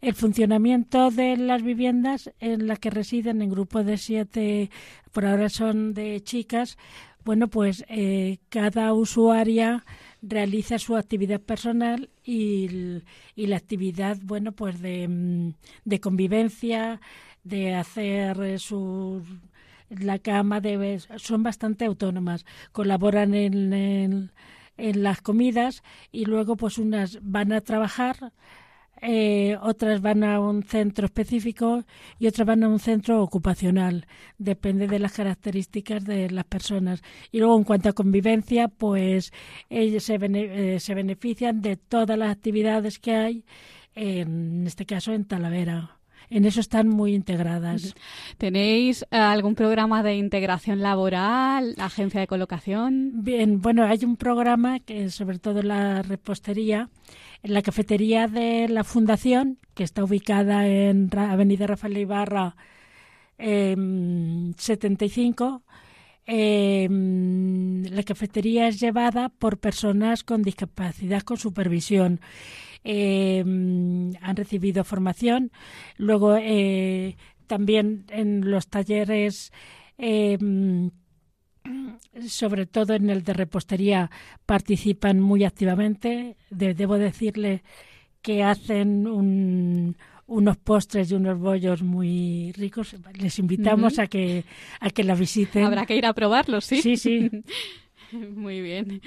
[0.00, 4.70] El funcionamiento de las viviendas en las que residen en grupos de siete,
[5.12, 6.78] por ahora son de chicas,
[7.24, 9.84] bueno, pues eh, cada usuaria
[10.20, 13.00] realiza su actividad personal y,
[13.36, 15.54] la actividad, bueno, pues de, mm,
[15.84, 17.00] de convivencia,
[17.42, 19.22] de hacer su
[19.90, 24.30] la cama, de, son bastante autónomas, colaboran en, en,
[24.76, 25.82] en las comidas
[26.12, 28.32] y luego pues unas van a trabajar
[29.06, 31.84] eh, otras van a un centro específico
[32.18, 34.06] y otras van a un centro ocupacional.
[34.38, 37.02] Depende de las características de las personas.
[37.30, 39.32] Y luego, en cuanto a convivencia, pues
[39.68, 43.44] ellos se, eh, se benefician de todas las actividades que hay,
[43.94, 45.98] en este caso en Talavera
[46.30, 47.94] en eso están muy integradas.
[48.38, 53.24] ¿Tenéis eh, algún programa de integración laboral, agencia de colocación?
[53.24, 56.88] Bien, bueno, hay un programa que sobre todo la repostería
[57.42, 62.56] en la cafetería de la Fundación, que está ubicada en Avenida Rafael Ibarra
[63.38, 65.62] 75,
[66.26, 72.20] em, la cafetería es llevada por personas con discapacidad con supervisión.
[72.84, 75.50] Em, han recibido formación.
[75.96, 77.16] Luego, eh,
[77.46, 79.52] también en los talleres
[79.96, 80.90] em,
[82.28, 84.10] sobre todo en el de repostería,
[84.46, 86.36] participan muy activamente.
[86.50, 87.62] debo decirle
[88.22, 89.06] que hacen
[90.26, 92.96] unos postres y unos bollos muy ricos.
[93.14, 94.44] Les invitamos a que
[94.80, 95.64] a que la visiten.
[95.64, 96.80] Habrá que ir a probarlos, sí.
[96.82, 97.30] Sí, sí.
[98.36, 99.00] Muy bien.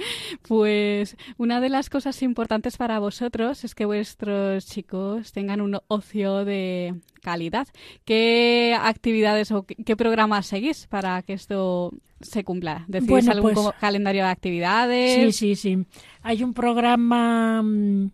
[0.48, 6.46] Pues una de las cosas importantes para vosotros es que vuestros chicos tengan un ocio
[6.46, 7.68] de calidad.
[8.06, 11.92] ¿Qué actividades o qué programas seguís para que esto
[12.22, 12.86] se cumpla?
[12.88, 15.36] ¿Decís algún pues calendario de actividades?
[15.36, 15.86] Sí, sí, sí.
[16.22, 18.12] Hay un programa, mm,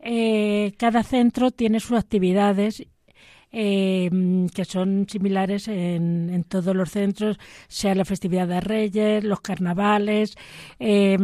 [0.00, 2.84] eh, cada centro tiene sus actividades
[3.52, 4.10] eh,
[4.54, 10.36] que son similares en, todos los centros, sea la festividad de Reyes, los carnavales,
[10.78, 11.16] eh,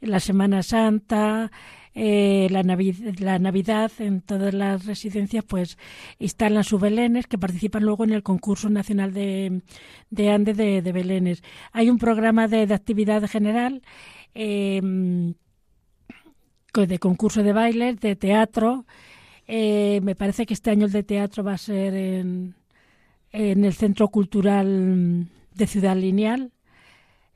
[0.00, 1.50] la Semana Santa.
[1.94, 2.62] Eh, la,
[3.38, 5.76] Navidad en todas las residencias pues
[6.18, 9.60] instalan sus belenes que participan luego en el concurso nacional de,
[10.08, 11.42] de Andes de, de belenes.
[11.72, 13.82] Hay un programa de, de actividad general
[14.34, 14.80] eh,
[16.74, 18.86] de concurso de bailes, de teatro,
[19.46, 22.54] eh, me parece que este año el de teatro va a ser en,
[23.32, 26.52] en el Centro Cultural de Ciudad Lineal.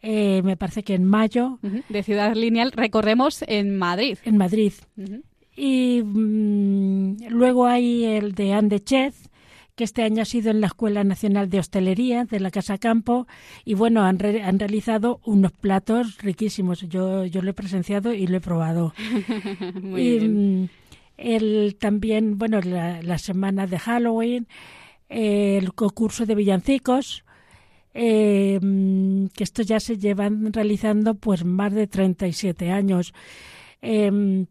[0.02, 1.59] Eh, me parece que en mayo.
[1.88, 4.18] De Ciudad Lineal recorremos en Madrid.
[4.24, 4.72] En Madrid.
[5.57, 9.28] Y mm, luego hay el de Andechez,
[9.74, 13.26] que este año ha sido en la Escuela Nacional de Hostelería de la Casa Campo.
[13.64, 16.82] Y bueno, han, han realizado unos platos riquísimos.
[16.82, 18.94] Yo, yo lo he presenciado y lo he probado.
[19.82, 20.62] Muy bien.
[20.62, 20.68] Mm,
[21.16, 24.48] el, también, bueno, la, semana de Halloween,
[25.08, 27.24] el concurso de villancicos,
[27.94, 28.60] eh,
[29.34, 33.14] que esto ya se llevan realizando pues más de 37 años.
[33.80, 34.46] Eh,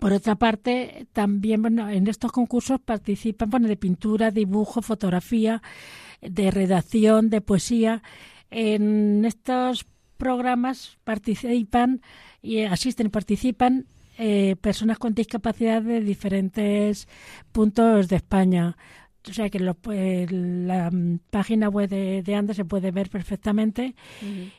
[0.00, 5.62] por otra parte, también bueno, en estos concursos participan bueno, de pintura, dibujo, fotografía,
[6.20, 8.02] de redacción, de poesía.
[8.50, 9.86] En estos
[10.16, 12.02] programas participan
[12.42, 13.86] y asisten, participan
[14.18, 17.08] eh, personas con discapacidad de diferentes
[17.52, 18.76] puntos de España.
[19.28, 19.74] o sea que la
[21.30, 23.94] página web de, de Andes se puede ver perfectamente.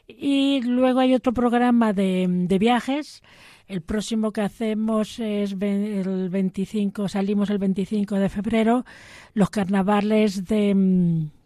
[0.07, 3.23] Y luego hay otro programa de, de viajes.
[3.67, 8.85] El próximo que hacemos es el 25, salimos el 25 de febrero,
[9.33, 11.36] los carnavales de mm,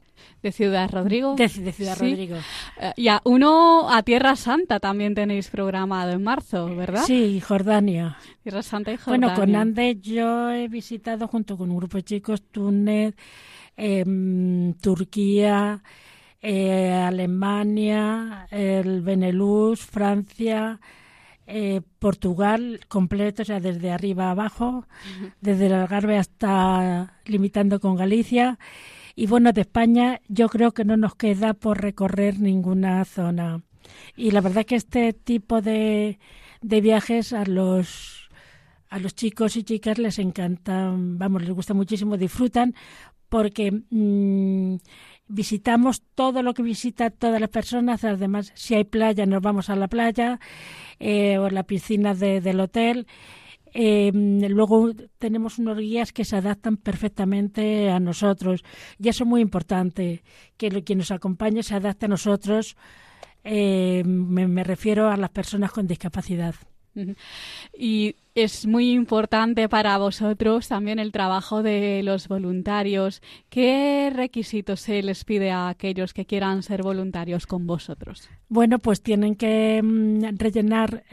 [0.42, 1.36] de Ciudad Rodrigo.
[1.36, 2.38] De, Ciudad Rodrigo.
[2.80, 7.04] Eh, y a uno a Tierra Santa también tenéis programado en marzo, ¿verdad?
[7.06, 8.18] Sí, Jordania.
[8.42, 9.28] Tierra Santa y Jordania.
[9.28, 13.16] Bueno, con Andes yo he visitado junto con un grupo de chicos Túnez,
[13.78, 15.84] em, Turquía,
[16.42, 20.80] eh, Alemania, el Benelux, Francia,
[21.46, 24.88] eh, Portugal completo, o sea, desde arriba a abajo,
[25.40, 28.58] desde el Algarve hasta limitando con Galicia
[29.16, 33.62] y bueno, de España yo creo que no nos queda por recorrer ninguna zona.
[34.16, 36.20] Y la verdad que este tipo de,
[36.62, 38.30] de viajes a los,
[38.90, 42.76] a los chicos y chicas les encantan, vamos, les gusta muchísimo, disfrutan
[43.30, 44.76] porque mm,
[45.28, 49.78] visitamos todo lo que visita todas las personas, además si hay playa nos vamos a
[49.78, 50.40] la playa
[51.00, 53.08] eh, o a la piscina del hotel
[53.74, 58.64] eh, luego tenemos unos guías que se adaptan perfectamente a nosotros
[59.00, 60.24] y eso es muy importante,
[60.58, 62.76] que quien nos acompañe se adapte a nosotros.
[63.44, 66.56] Eh, me, refiero a las personas con discapacidad.
[67.74, 73.22] Y es muy importante para vosotros también el trabajo de los voluntarios.
[73.50, 78.30] ¿Qué requisitos se les pide a aquellos que quieran ser voluntarios con vosotros?
[78.50, 81.04] Bueno, pues tienen que mm, rellenar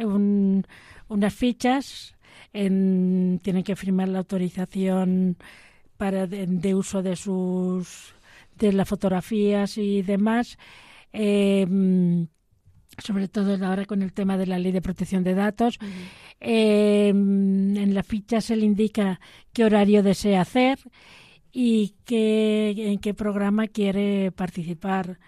[1.09, 2.18] unas fichas
[2.59, 5.37] tienen que firmar la autorización
[5.97, 8.15] para de, uso de sus
[8.57, 10.59] de las fotografías y demás.
[11.13, 12.27] Em,
[12.99, 15.79] sobre todo ahora con el tema de la ley de protección de datos.
[16.41, 19.21] Em, en la ficha se le indica
[19.53, 20.79] qué horario desea hacer
[21.53, 25.19] y qué, en qué programa quiere participar.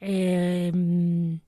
[0.00, 1.40] Em,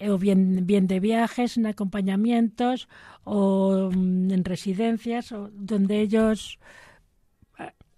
[0.00, 2.88] o bien, bien de viajes, en acompañamientos
[3.24, 6.58] o mm, en residencias o donde ellos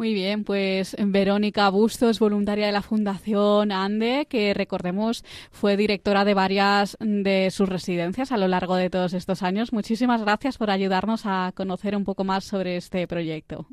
[0.00, 6.32] Muy bien, pues Verónica Bustos, voluntaria de la Fundación ANDE, que recordemos fue directora de
[6.32, 9.74] varias de sus residencias a lo largo de todos estos años.
[9.74, 13.66] Muchísimas gracias por ayudarnos a conocer un poco más sobre este proyecto.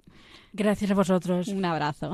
[0.52, 1.48] Gracias a vosotros.
[1.48, 2.12] Un abrazo.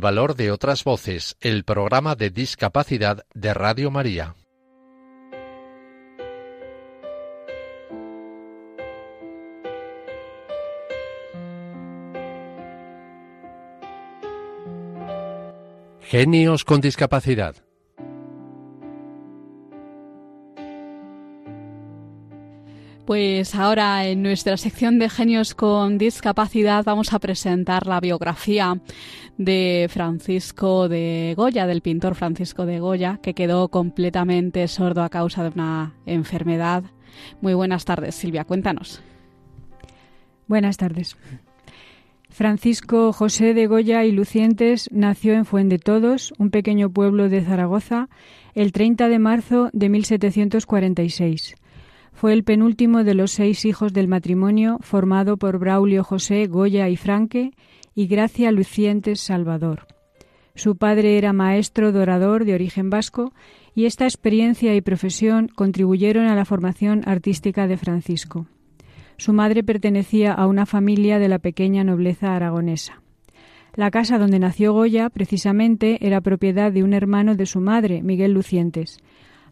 [0.00, 4.34] Valor de otras voces, el programa de discapacidad de Radio María.
[16.00, 17.56] Genios con discapacidad.
[23.10, 28.80] Pues ahora en nuestra sección de genios con discapacidad vamos a presentar la biografía
[29.40, 35.42] de Francisco de Goya, del pintor Francisco de Goya, que quedó completamente sordo a causa
[35.42, 36.84] de una enfermedad.
[37.40, 39.00] Muy buenas tardes, Silvia, cuéntanos.
[40.46, 41.16] Buenas tardes.
[42.28, 48.10] Francisco José de Goya y Lucientes nació en Fuendetodos, un pequeño pueblo de Zaragoza,
[48.54, 51.54] el 30 de marzo de 1746.
[52.12, 56.96] Fue el penúltimo de los seis hijos del matrimonio formado por Braulio José Goya y
[56.98, 57.52] Franque
[57.94, 59.86] y Gracia Lucientes Salvador.
[60.54, 63.32] Su padre era maestro dorador de origen vasco
[63.74, 68.46] y esta experiencia y profesión contribuyeron a la formación artística de Francisco.
[69.16, 73.02] Su madre pertenecía a una familia de la pequeña nobleza aragonesa.
[73.74, 78.32] La casa donde nació Goya, precisamente, era propiedad de un hermano de su madre, Miguel
[78.32, 78.98] Lucientes.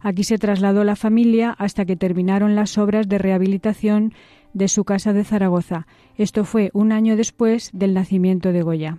[0.01, 4.13] Aquí se trasladó la familia hasta que terminaron las obras de rehabilitación
[4.53, 5.87] de su casa de Zaragoza.
[6.17, 8.97] Esto fue un año después del nacimiento de Goya.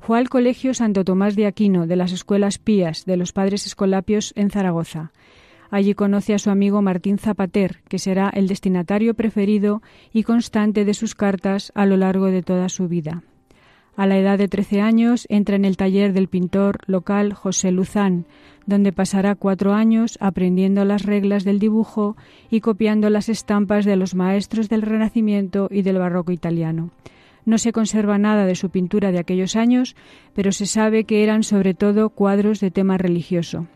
[0.00, 4.32] Fue al Colegio Santo Tomás de Aquino de las Escuelas Pías de los Padres Escolapios
[4.34, 5.12] en Zaragoza.
[5.70, 9.82] Allí conoce a su amigo Martín Zapater, que será el destinatario preferido
[10.12, 13.22] y constante de sus cartas a lo largo de toda su vida.
[13.96, 18.24] A la edad de 13 años entra en el taller del pintor local José Luzán,
[18.66, 22.16] donde pasará cuatro años aprendiendo las reglas del dibujo
[22.50, 26.90] y copiando las estampas de los maestros del Renacimiento y del Barroco italiano.
[27.44, 29.96] No se conserva nada de su pintura de aquellos años,
[30.34, 33.66] pero se sabe que eran sobre todo cuadros de tema religioso.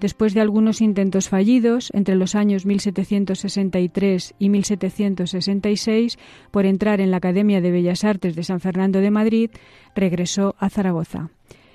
[0.00, 6.18] Después de algunos intentos fallidos entre los años 1763 y 1766
[6.50, 9.50] por entrar en la Academia de Bellas Artes de San Fernando de Madrid,
[9.94, 11.30] regresó a Zaragoza.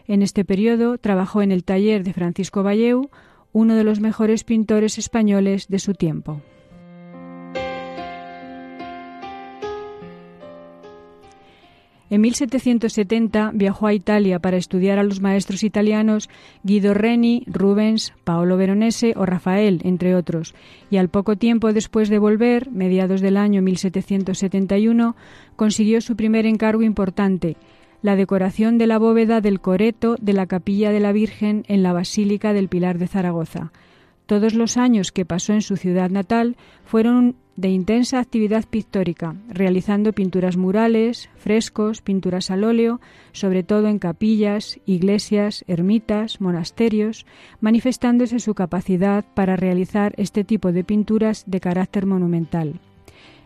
[0.08, 3.10] En este periodo trabajó en el taller de Francisco Valleu,
[3.54, 6.42] uno de los mejores pintores españoles de su tiempo.
[12.12, 16.30] En 1770 viajó a Italia para estudiar a los maestros italianos
[16.62, 20.54] Guido Reni, Rubens, Paolo Veronese o Rafael, entre otros,
[20.90, 25.16] y al poco tiempo después de volver, mediados del año 1771,
[25.56, 27.56] consiguió su primer encargo importante,
[28.02, 31.94] la decoración de la bóveda del coreto de la capilla de la Virgen en la
[31.94, 33.72] Basílica del Pilar de Zaragoza.
[34.32, 36.56] Todos los años que pasó en su ciudad natal
[36.86, 43.02] fueron de intensa actividad pictórica, realizando pinturas murales, frescos, pinturas al óleo,
[43.34, 47.26] sobre todo en capillas, iglesias, ermitas, monasterios,
[47.60, 52.80] manifestándose su capacidad para realizar este tipo de pinturas de carácter monumental.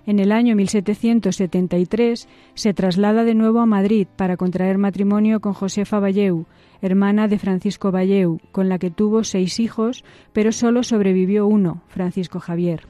[0.06, 6.00] En el año 1773 se traslada de nuevo a Madrid para contraer matrimonio con Josefa
[6.00, 6.46] Valleu,
[6.86, 12.40] hermana de Francisco Valleu, con la que tuvo seis hijos, pero solo sobrevivió uno, Francisco
[12.40, 12.88] Javier.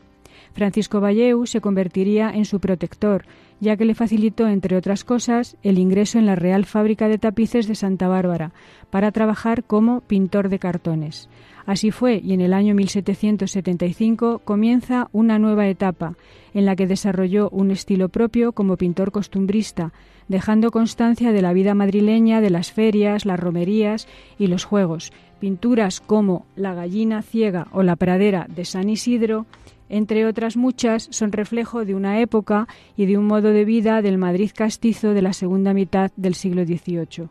[0.54, 3.26] Francisco Valleu se convertiría en su protector,
[3.60, 7.68] ya que le facilitó, entre otras cosas, el ingreso en la Real Fábrica de Tapices
[7.68, 8.52] de Santa Bárbara
[8.90, 11.30] para trabajar como pintor de cartones.
[11.66, 16.16] Así fue, y en el año 1775 comienza una nueva etapa,
[16.54, 19.92] en la que desarrolló un estilo propio como pintor costumbrista,
[20.28, 24.08] dejando constancia de la vida madrileña, de las ferias, las romerías
[24.38, 25.12] y los juegos.
[25.40, 29.46] Pinturas como La gallina ciega o La pradera de San Isidro
[29.90, 34.18] entre otras muchas, son reflejo de una época y de un modo de vida del
[34.18, 37.30] Madrid castizo de la segunda mitad del siglo XVIII.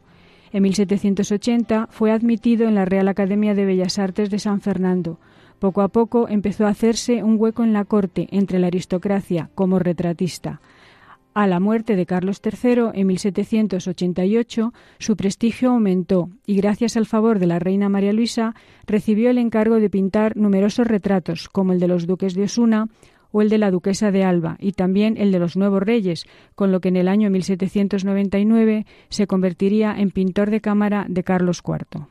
[0.54, 5.18] En 1780 fue admitido en la Real Academia de Bellas Artes de San Fernando.
[5.58, 9.80] Poco a poco empezó a hacerse un hueco en la corte entre la aristocracia como
[9.80, 10.60] retratista.
[11.34, 17.40] A la muerte de Carlos III en 1788, su prestigio aumentó y gracias al favor
[17.40, 18.54] de la reina María Luisa
[18.86, 22.86] recibió el encargo de pintar numerosos retratos, como el de los duques de Osuna
[23.34, 26.24] o el de la duquesa de Alba, y también el de los nuevos reyes,
[26.54, 31.60] con lo que en el año 1799 se convertiría en pintor de cámara de Carlos
[31.66, 32.06] IV.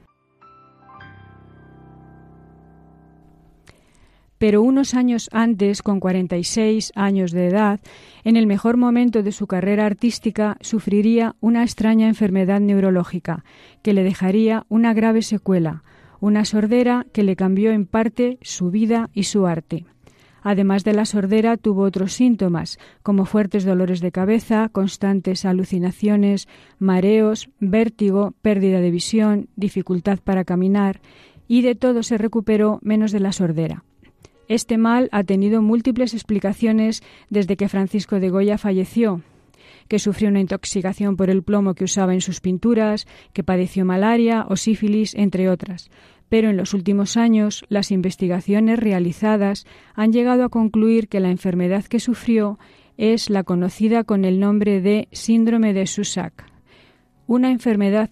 [4.44, 7.80] pero unos años antes, con 46 años de edad,
[8.26, 13.46] en el mejor momento de su carrera artística, sufriría una extraña enfermedad neurológica
[13.84, 15.86] que le dejaría una grave secuela,
[16.20, 19.86] una sordera que le cambió en parte su vida y su arte.
[20.44, 26.48] Además de la sordera, tuvo otros síntomas, como fuertes dolores de cabeza, constantes alucinaciones,
[26.80, 31.00] mareos, vértigo, pérdida de visión, dificultad para caminar,
[31.48, 33.84] y de todo se recuperó menos de la sordera.
[34.50, 39.22] Este mal ha tenido múltiples explicaciones desde que Francisco de Goya falleció,
[39.88, 44.46] que sufrió una intoxicación por el plomo que usaba en sus pinturas, que padeció malaria
[44.50, 45.90] o sífilis, entre otras.
[46.30, 51.86] Pero en los últimos años las investigaciones realizadas han llegado a concluir que la enfermedad
[51.86, 52.60] que sufrió
[52.98, 56.54] es la conocida con el nombre de síndrome de Susak
[57.28, 58.10] una enfermedad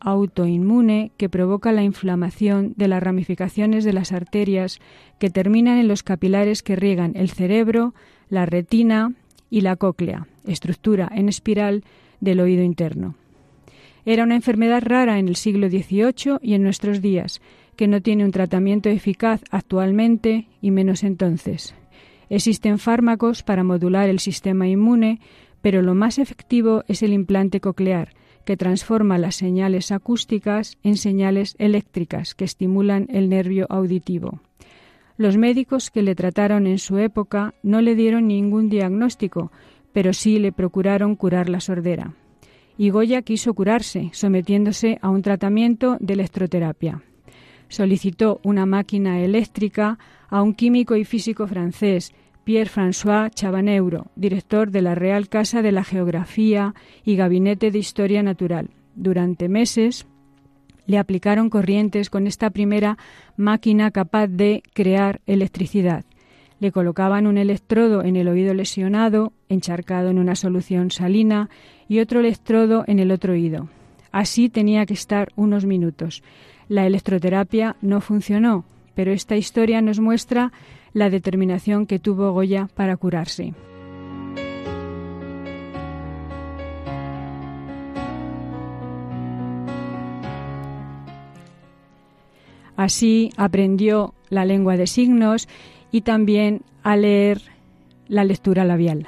[0.00, 4.80] autoinmune que provoca la inflamación de las ramificaciones de las arterias
[5.18, 7.94] que terminan en los capilares que riegan el cerebro,
[8.28, 9.12] la retina
[9.50, 11.84] y la cóclea, estructura en espiral
[12.20, 13.14] del oído interno.
[14.06, 17.40] Era una enfermedad rara en el siglo XVIII y en nuestros días,
[17.76, 21.74] que no tiene un tratamiento eficaz actualmente y menos entonces.
[22.28, 25.20] Existen fármacos para modular el sistema inmune,
[25.62, 31.56] pero lo más efectivo es el implante coclear, que transforma las señales acústicas en señales
[31.58, 34.40] eléctricas que estimulan el nervio auditivo.
[35.16, 39.52] Los médicos que le trataron en su época no le dieron ningún diagnóstico,
[39.92, 42.14] pero sí le procuraron curar la sordera.
[42.76, 47.02] Y Goya quiso curarse, sometiéndose a un tratamiento de electroterapia.
[47.68, 49.98] Solicitó una máquina eléctrica
[50.28, 52.12] a un químico y físico francés,
[52.44, 58.70] Pierre-François Chabaneuro, director de la Real Casa de la Geografía y Gabinete de Historia Natural.
[58.94, 60.06] Durante meses
[60.86, 62.98] le aplicaron corrientes con esta primera
[63.36, 66.04] máquina capaz de crear electricidad.
[66.60, 71.48] Le colocaban un electrodo en el oído lesionado, encharcado en una solución salina,
[71.88, 73.68] y otro electrodo en el otro oído.
[74.12, 76.22] Así tenía que estar unos minutos.
[76.68, 78.64] La electroterapia no funcionó,
[78.94, 80.52] pero esta historia nos muestra
[80.92, 83.54] la determinación que tuvo Goya para curarse.
[92.76, 95.48] Así aprendió la lengua de signos
[95.92, 97.40] y también a leer
[98.08, 99.06] la lectura labial.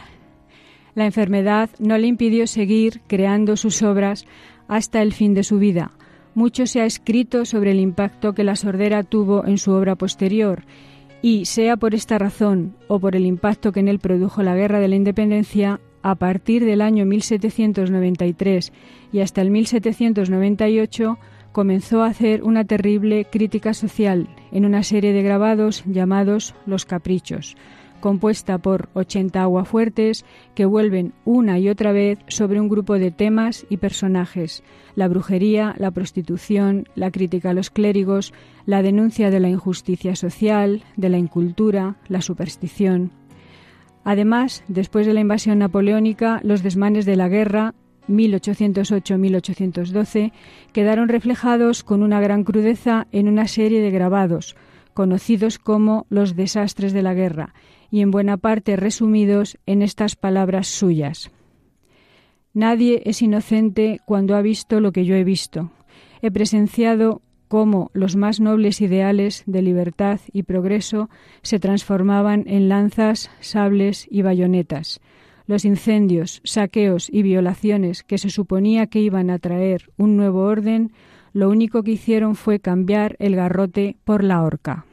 [0.96, 4.24] La enfermedad no le impidió seguir creando sus obras
[4.66, 5.92] hasta el fin de su vida.
[6.34, 10.64] Mucho se ha escrito sobre el impacto que la sordera tuvo en su obra posterior
[11.20, 14.80] y, sea por esta razón o por el impacto que en él produjo la Guerra
[14.80, 18.72] de la Independencia, a partir del año 1793
[19.12, 21.18] y hasta el 1798,
[21.52, 27.54] comenzó a hacer una terrible crítica social en una serie de grabados llamados Los Caprichos,
[28.00, 30.24] compuesta por 80 aguafuertes
[30.54, 34.62] que vuelven una y otra vez sobre un grupo de temas y personajes,
[34.94, 38.32] la brujería, la prostitución, la crítica a los clérigos,
[38.64, 43.10] la denuncia de la injusticia social, de la incultura, la superstición.
[44.04, 47.74] Además, después de la invasión napoleónica, los desmanes de la guerra
[48.08, 50.32] 1808-1812
[50.72, 54.54] quedaron reflejados con una gran crudeza en una serie de grabados,
[54.94, 57.52] conocidos como los desastres de la guerra,
[57.90, 61.30] y en buena parte resumidos en estas palabras suyas.
[62.54, 65.70] Nadie es inocente cuando ha visto lo que yo he visto.
[66.22, 71.10] He presenciado cómo los más nobles ideales de libertad y progreso
[71.42, 75.00] se transformaban en lanzas, sables y bayonetas,
[75.46, 80.92] los incendios, saqueos y violaciones que se suponía que iban a traer un nuevo orden,
[81.32, 84.86] lo único que hicieron fue cambiar el garrote por la horca.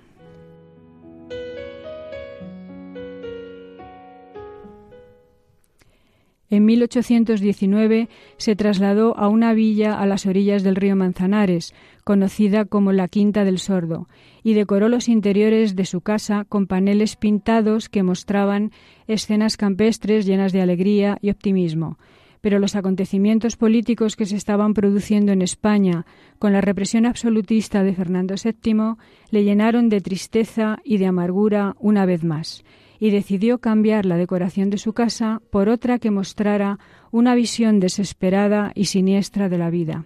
[6.53, 11.73] En 1819 se trasladó a una villa a las orillas del río Manzanares,
[12.03, 14.07] conocida como la Quinta del Sordo,
[14.43, 18.69] y decoró los interiores de su casa con paneles pintados que mostraban
[19.07, 21.97] escenas campestres llenas de alegría y optimismo.
[22.39, 26.05] Pero los acontecimientos políticos que se estaban produciendo en España
[26.37, 28.97] con la represión absolutista de Fernando VII
[29.31, 32.63] le llenaron de tristeza y de amargura una vez más
[33.03, 36.79] y decidió cambiar la decoración de su casa por otra que mostrara
[37.11, 40.05] una visión desesperada y siniestra de la vida.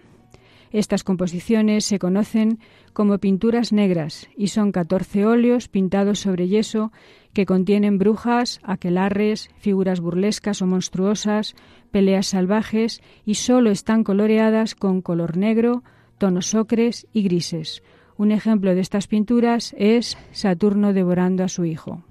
[0.72, 2.58] Estas composiciones se conocen
[2.92, 6.90] como pinturas negras y son 14 óleos pintados sobre yeso
[7.34, 11.54] que contienen brujas, aquelarres, figuras burlescas o monstruosas,
[11.92, 15.84] peleas salvajes y solo están coloreadas con color negro,
[16.18, 17.84] tonos ocres y grises.
[18.16, 22.02] Un ejemplo de estas pinturas es Saturno devorando a su hijo.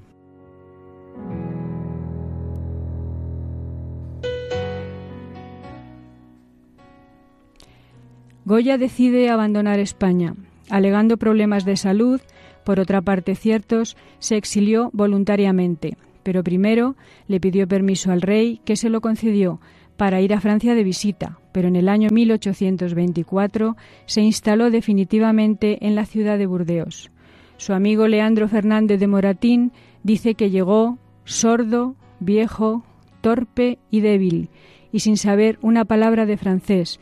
[8.48, 10.34] Goya decide abandonar España.
[10.70, 12.22] Alegando problemas de salud,
[12.64, 16.96] por otra parte ciertos, se exilió voluntariamente, pero primero
[17.28, 19.60] le pidió permiso al rey, que se lo concedió,
[19.98, 23.76] para ir a Francia de visita, pero en el año 1824
[24.06, 27.12] se instaló definitivamente en la ciudad de Burdeos.
[27.58, 29.74] Su amigo Leandro Fernández de Moratín
[30.04, 32.84] dice que llegó sordo, viejo,
[33.22, 34.50] torpe y débil,
[34.92, 37.00] y sin saber una palabra de francés,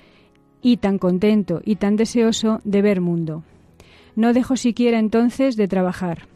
[0.61, 3.43] y tan contento y tan deseoso de ver mundo.
[4.15, 6.27] No dejó siquiera entonces de trabajar.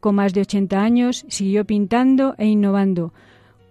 [0.00, 3.12] Con más de 80 años siguió pintando e innovando,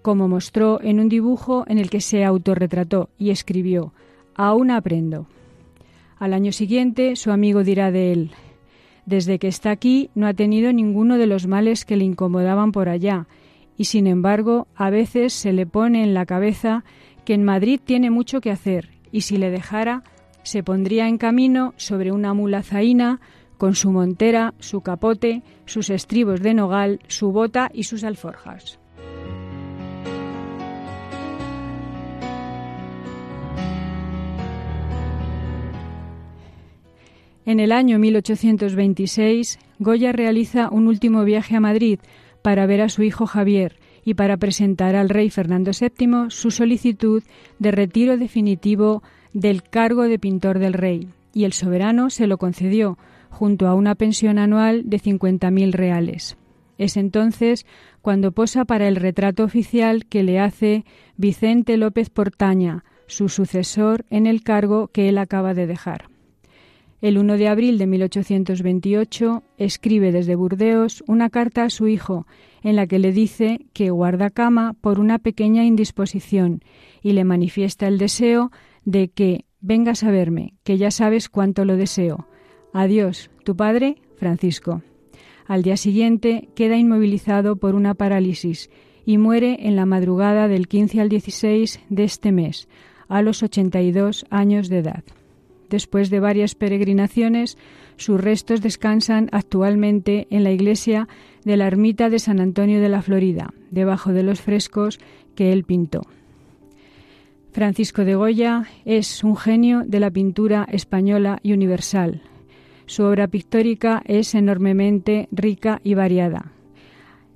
[0.04, 3.92] como mostró en un dibujo en el que se autorretrató y escribió
[4.36, 5.26] Aún aprendo.
[6.20, 8.32] Al año siguiente su amigo dirá de él
[9.06, 12.88] Desde que está aquí no ha tenido ninguno de los males que le incomodaban por
[12.88, 13.28] allá,
[13.78, 16.84] y sin embargo a veces se le pone en la cabeza
[17.26, 20.04] que en Madrid tiene mucho que hacer y si le dejara
[20.44, 23.20] se pondría en camino sobre una mula zaina
[23.58, 28.80] con su montera, su capote, sus estribos de nogal, su bota y sus alforjas.
[37.46, 42.00] En el año 1826, Goya realiza un último viaje a Madrid,
[42.48, 43.76] para ver a su hijo Javier
[44.06, 47.22] y para presentar al rey Fernando VII su solicitud
[47.60, 52.98] de retiro definitivo del cargo de pintor del rey, y el soberano se lo concedió,
[53.30, 56.38] junto a una pensión anual de 50.000 reales.
[56.78, 57.66] Es entonces
[58.02, 60.86] cuando posa para el retrato oficial que le hace
[61.18, 66.06] Vicente López Portaña, su sucesor en el cargo que él acaba de dejar.
[67.00, 72.26] El 1 de abril de 1828 escribe desde Burdeos una carta a su hijo
[72.64, 76.62] en la que le dice que guarda cama por una pequeña indisposición
[77.04, 78.52] y le manifiesta el deseo
[78.84, 82.28] de que vengas a verme, que ya sabes cuánto lo deseo.
[82.74, 84.82] Adiós, tu padre, Francisco.
[85.46, 88.72] Al día siguiente queda inmovilizado por una parálisis
[89.06, 92.68] y muere en la madrugada del 15 al 16 de este mes,
[93.08, 95.04] a los 82 años de edad.
[95.70, 97.58] Después de varias peregrinaciones,
[97.98, 101.08] sus restos descansan actualmente en la iglesia
[101.44, 105.00] de la ermita de San Antonio de la Florida, debajo de los frescos
[105.36, 106.02] que él pintó.
[107.52, 112.22] Francisco de Goya es un genio de la pintura española y universal.
[112.86, 116.52] Su obra pictórica es enormemente rica y variada.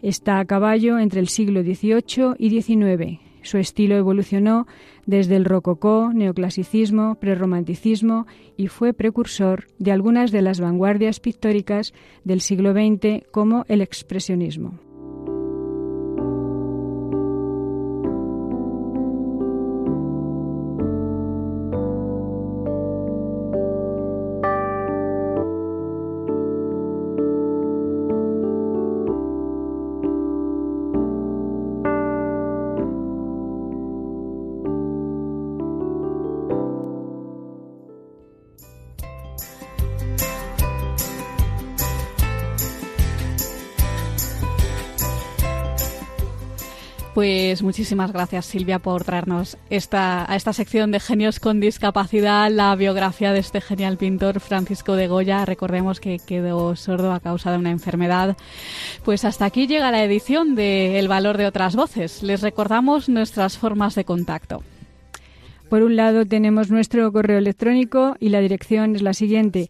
[0.01, 4.67] Está a caballo entre el siglo XVIII y XIX, su estilo evolucionó
[5.05, 8.27] desde el rococó, neoclasicismo, prerromanticismo
[8.57, 14.90] y fue precursor de algunas de las vanguardias pictóricas del siglo XX como el expresionismo.
[47.21, 52.75] Pues muchísimas gracias Silvia por traernos esta, a esta sección de genios con discapacidad la
[52.75, 55.45] biografía de este genial pintor Francisco de Goya.
[55.45, 58.35] Recordemos que quedó sordo a causa de una enfermedad.
[59.05, 62.23] Pues hasta aquí llega la edición de El valor de otras voces.
[62.23, 64.63] Les recordamos nuestras formas de contacto.
[65.69, 69.69] Por un lado tenemos nuestro correo electrónico y la dirección es la siguiente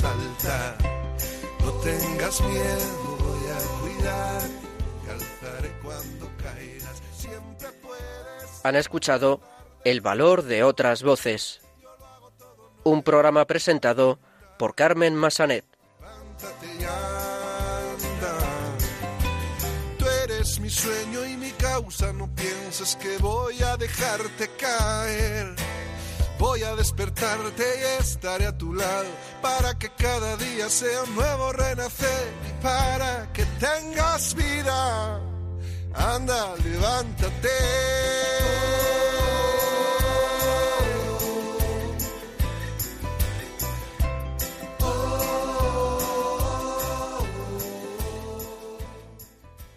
[0.03, 4.43] No tengas miedo, voy a cuidar,
[5.05, 8.65] te alzaré cuando caigas, siempre puedes.
[8.65, 9.41] Han escuchado
[9.85, 11.61] El valor de otras voces.
[12.83, 14.19] Un programa presentado
[14.59, 15.65] por Carmen Massanet.
[19.99, 25.55] Tú eres mi sueño y mi causa, no pienses que voy a dejarte caer.
[26.43, 29.07] Voy a despertarte y estaré a tu lado
[29.41, 35.21] para que cada día sea un nuevo renacer para que tengas vida.
[35.95, 37.49] Anda, levántate.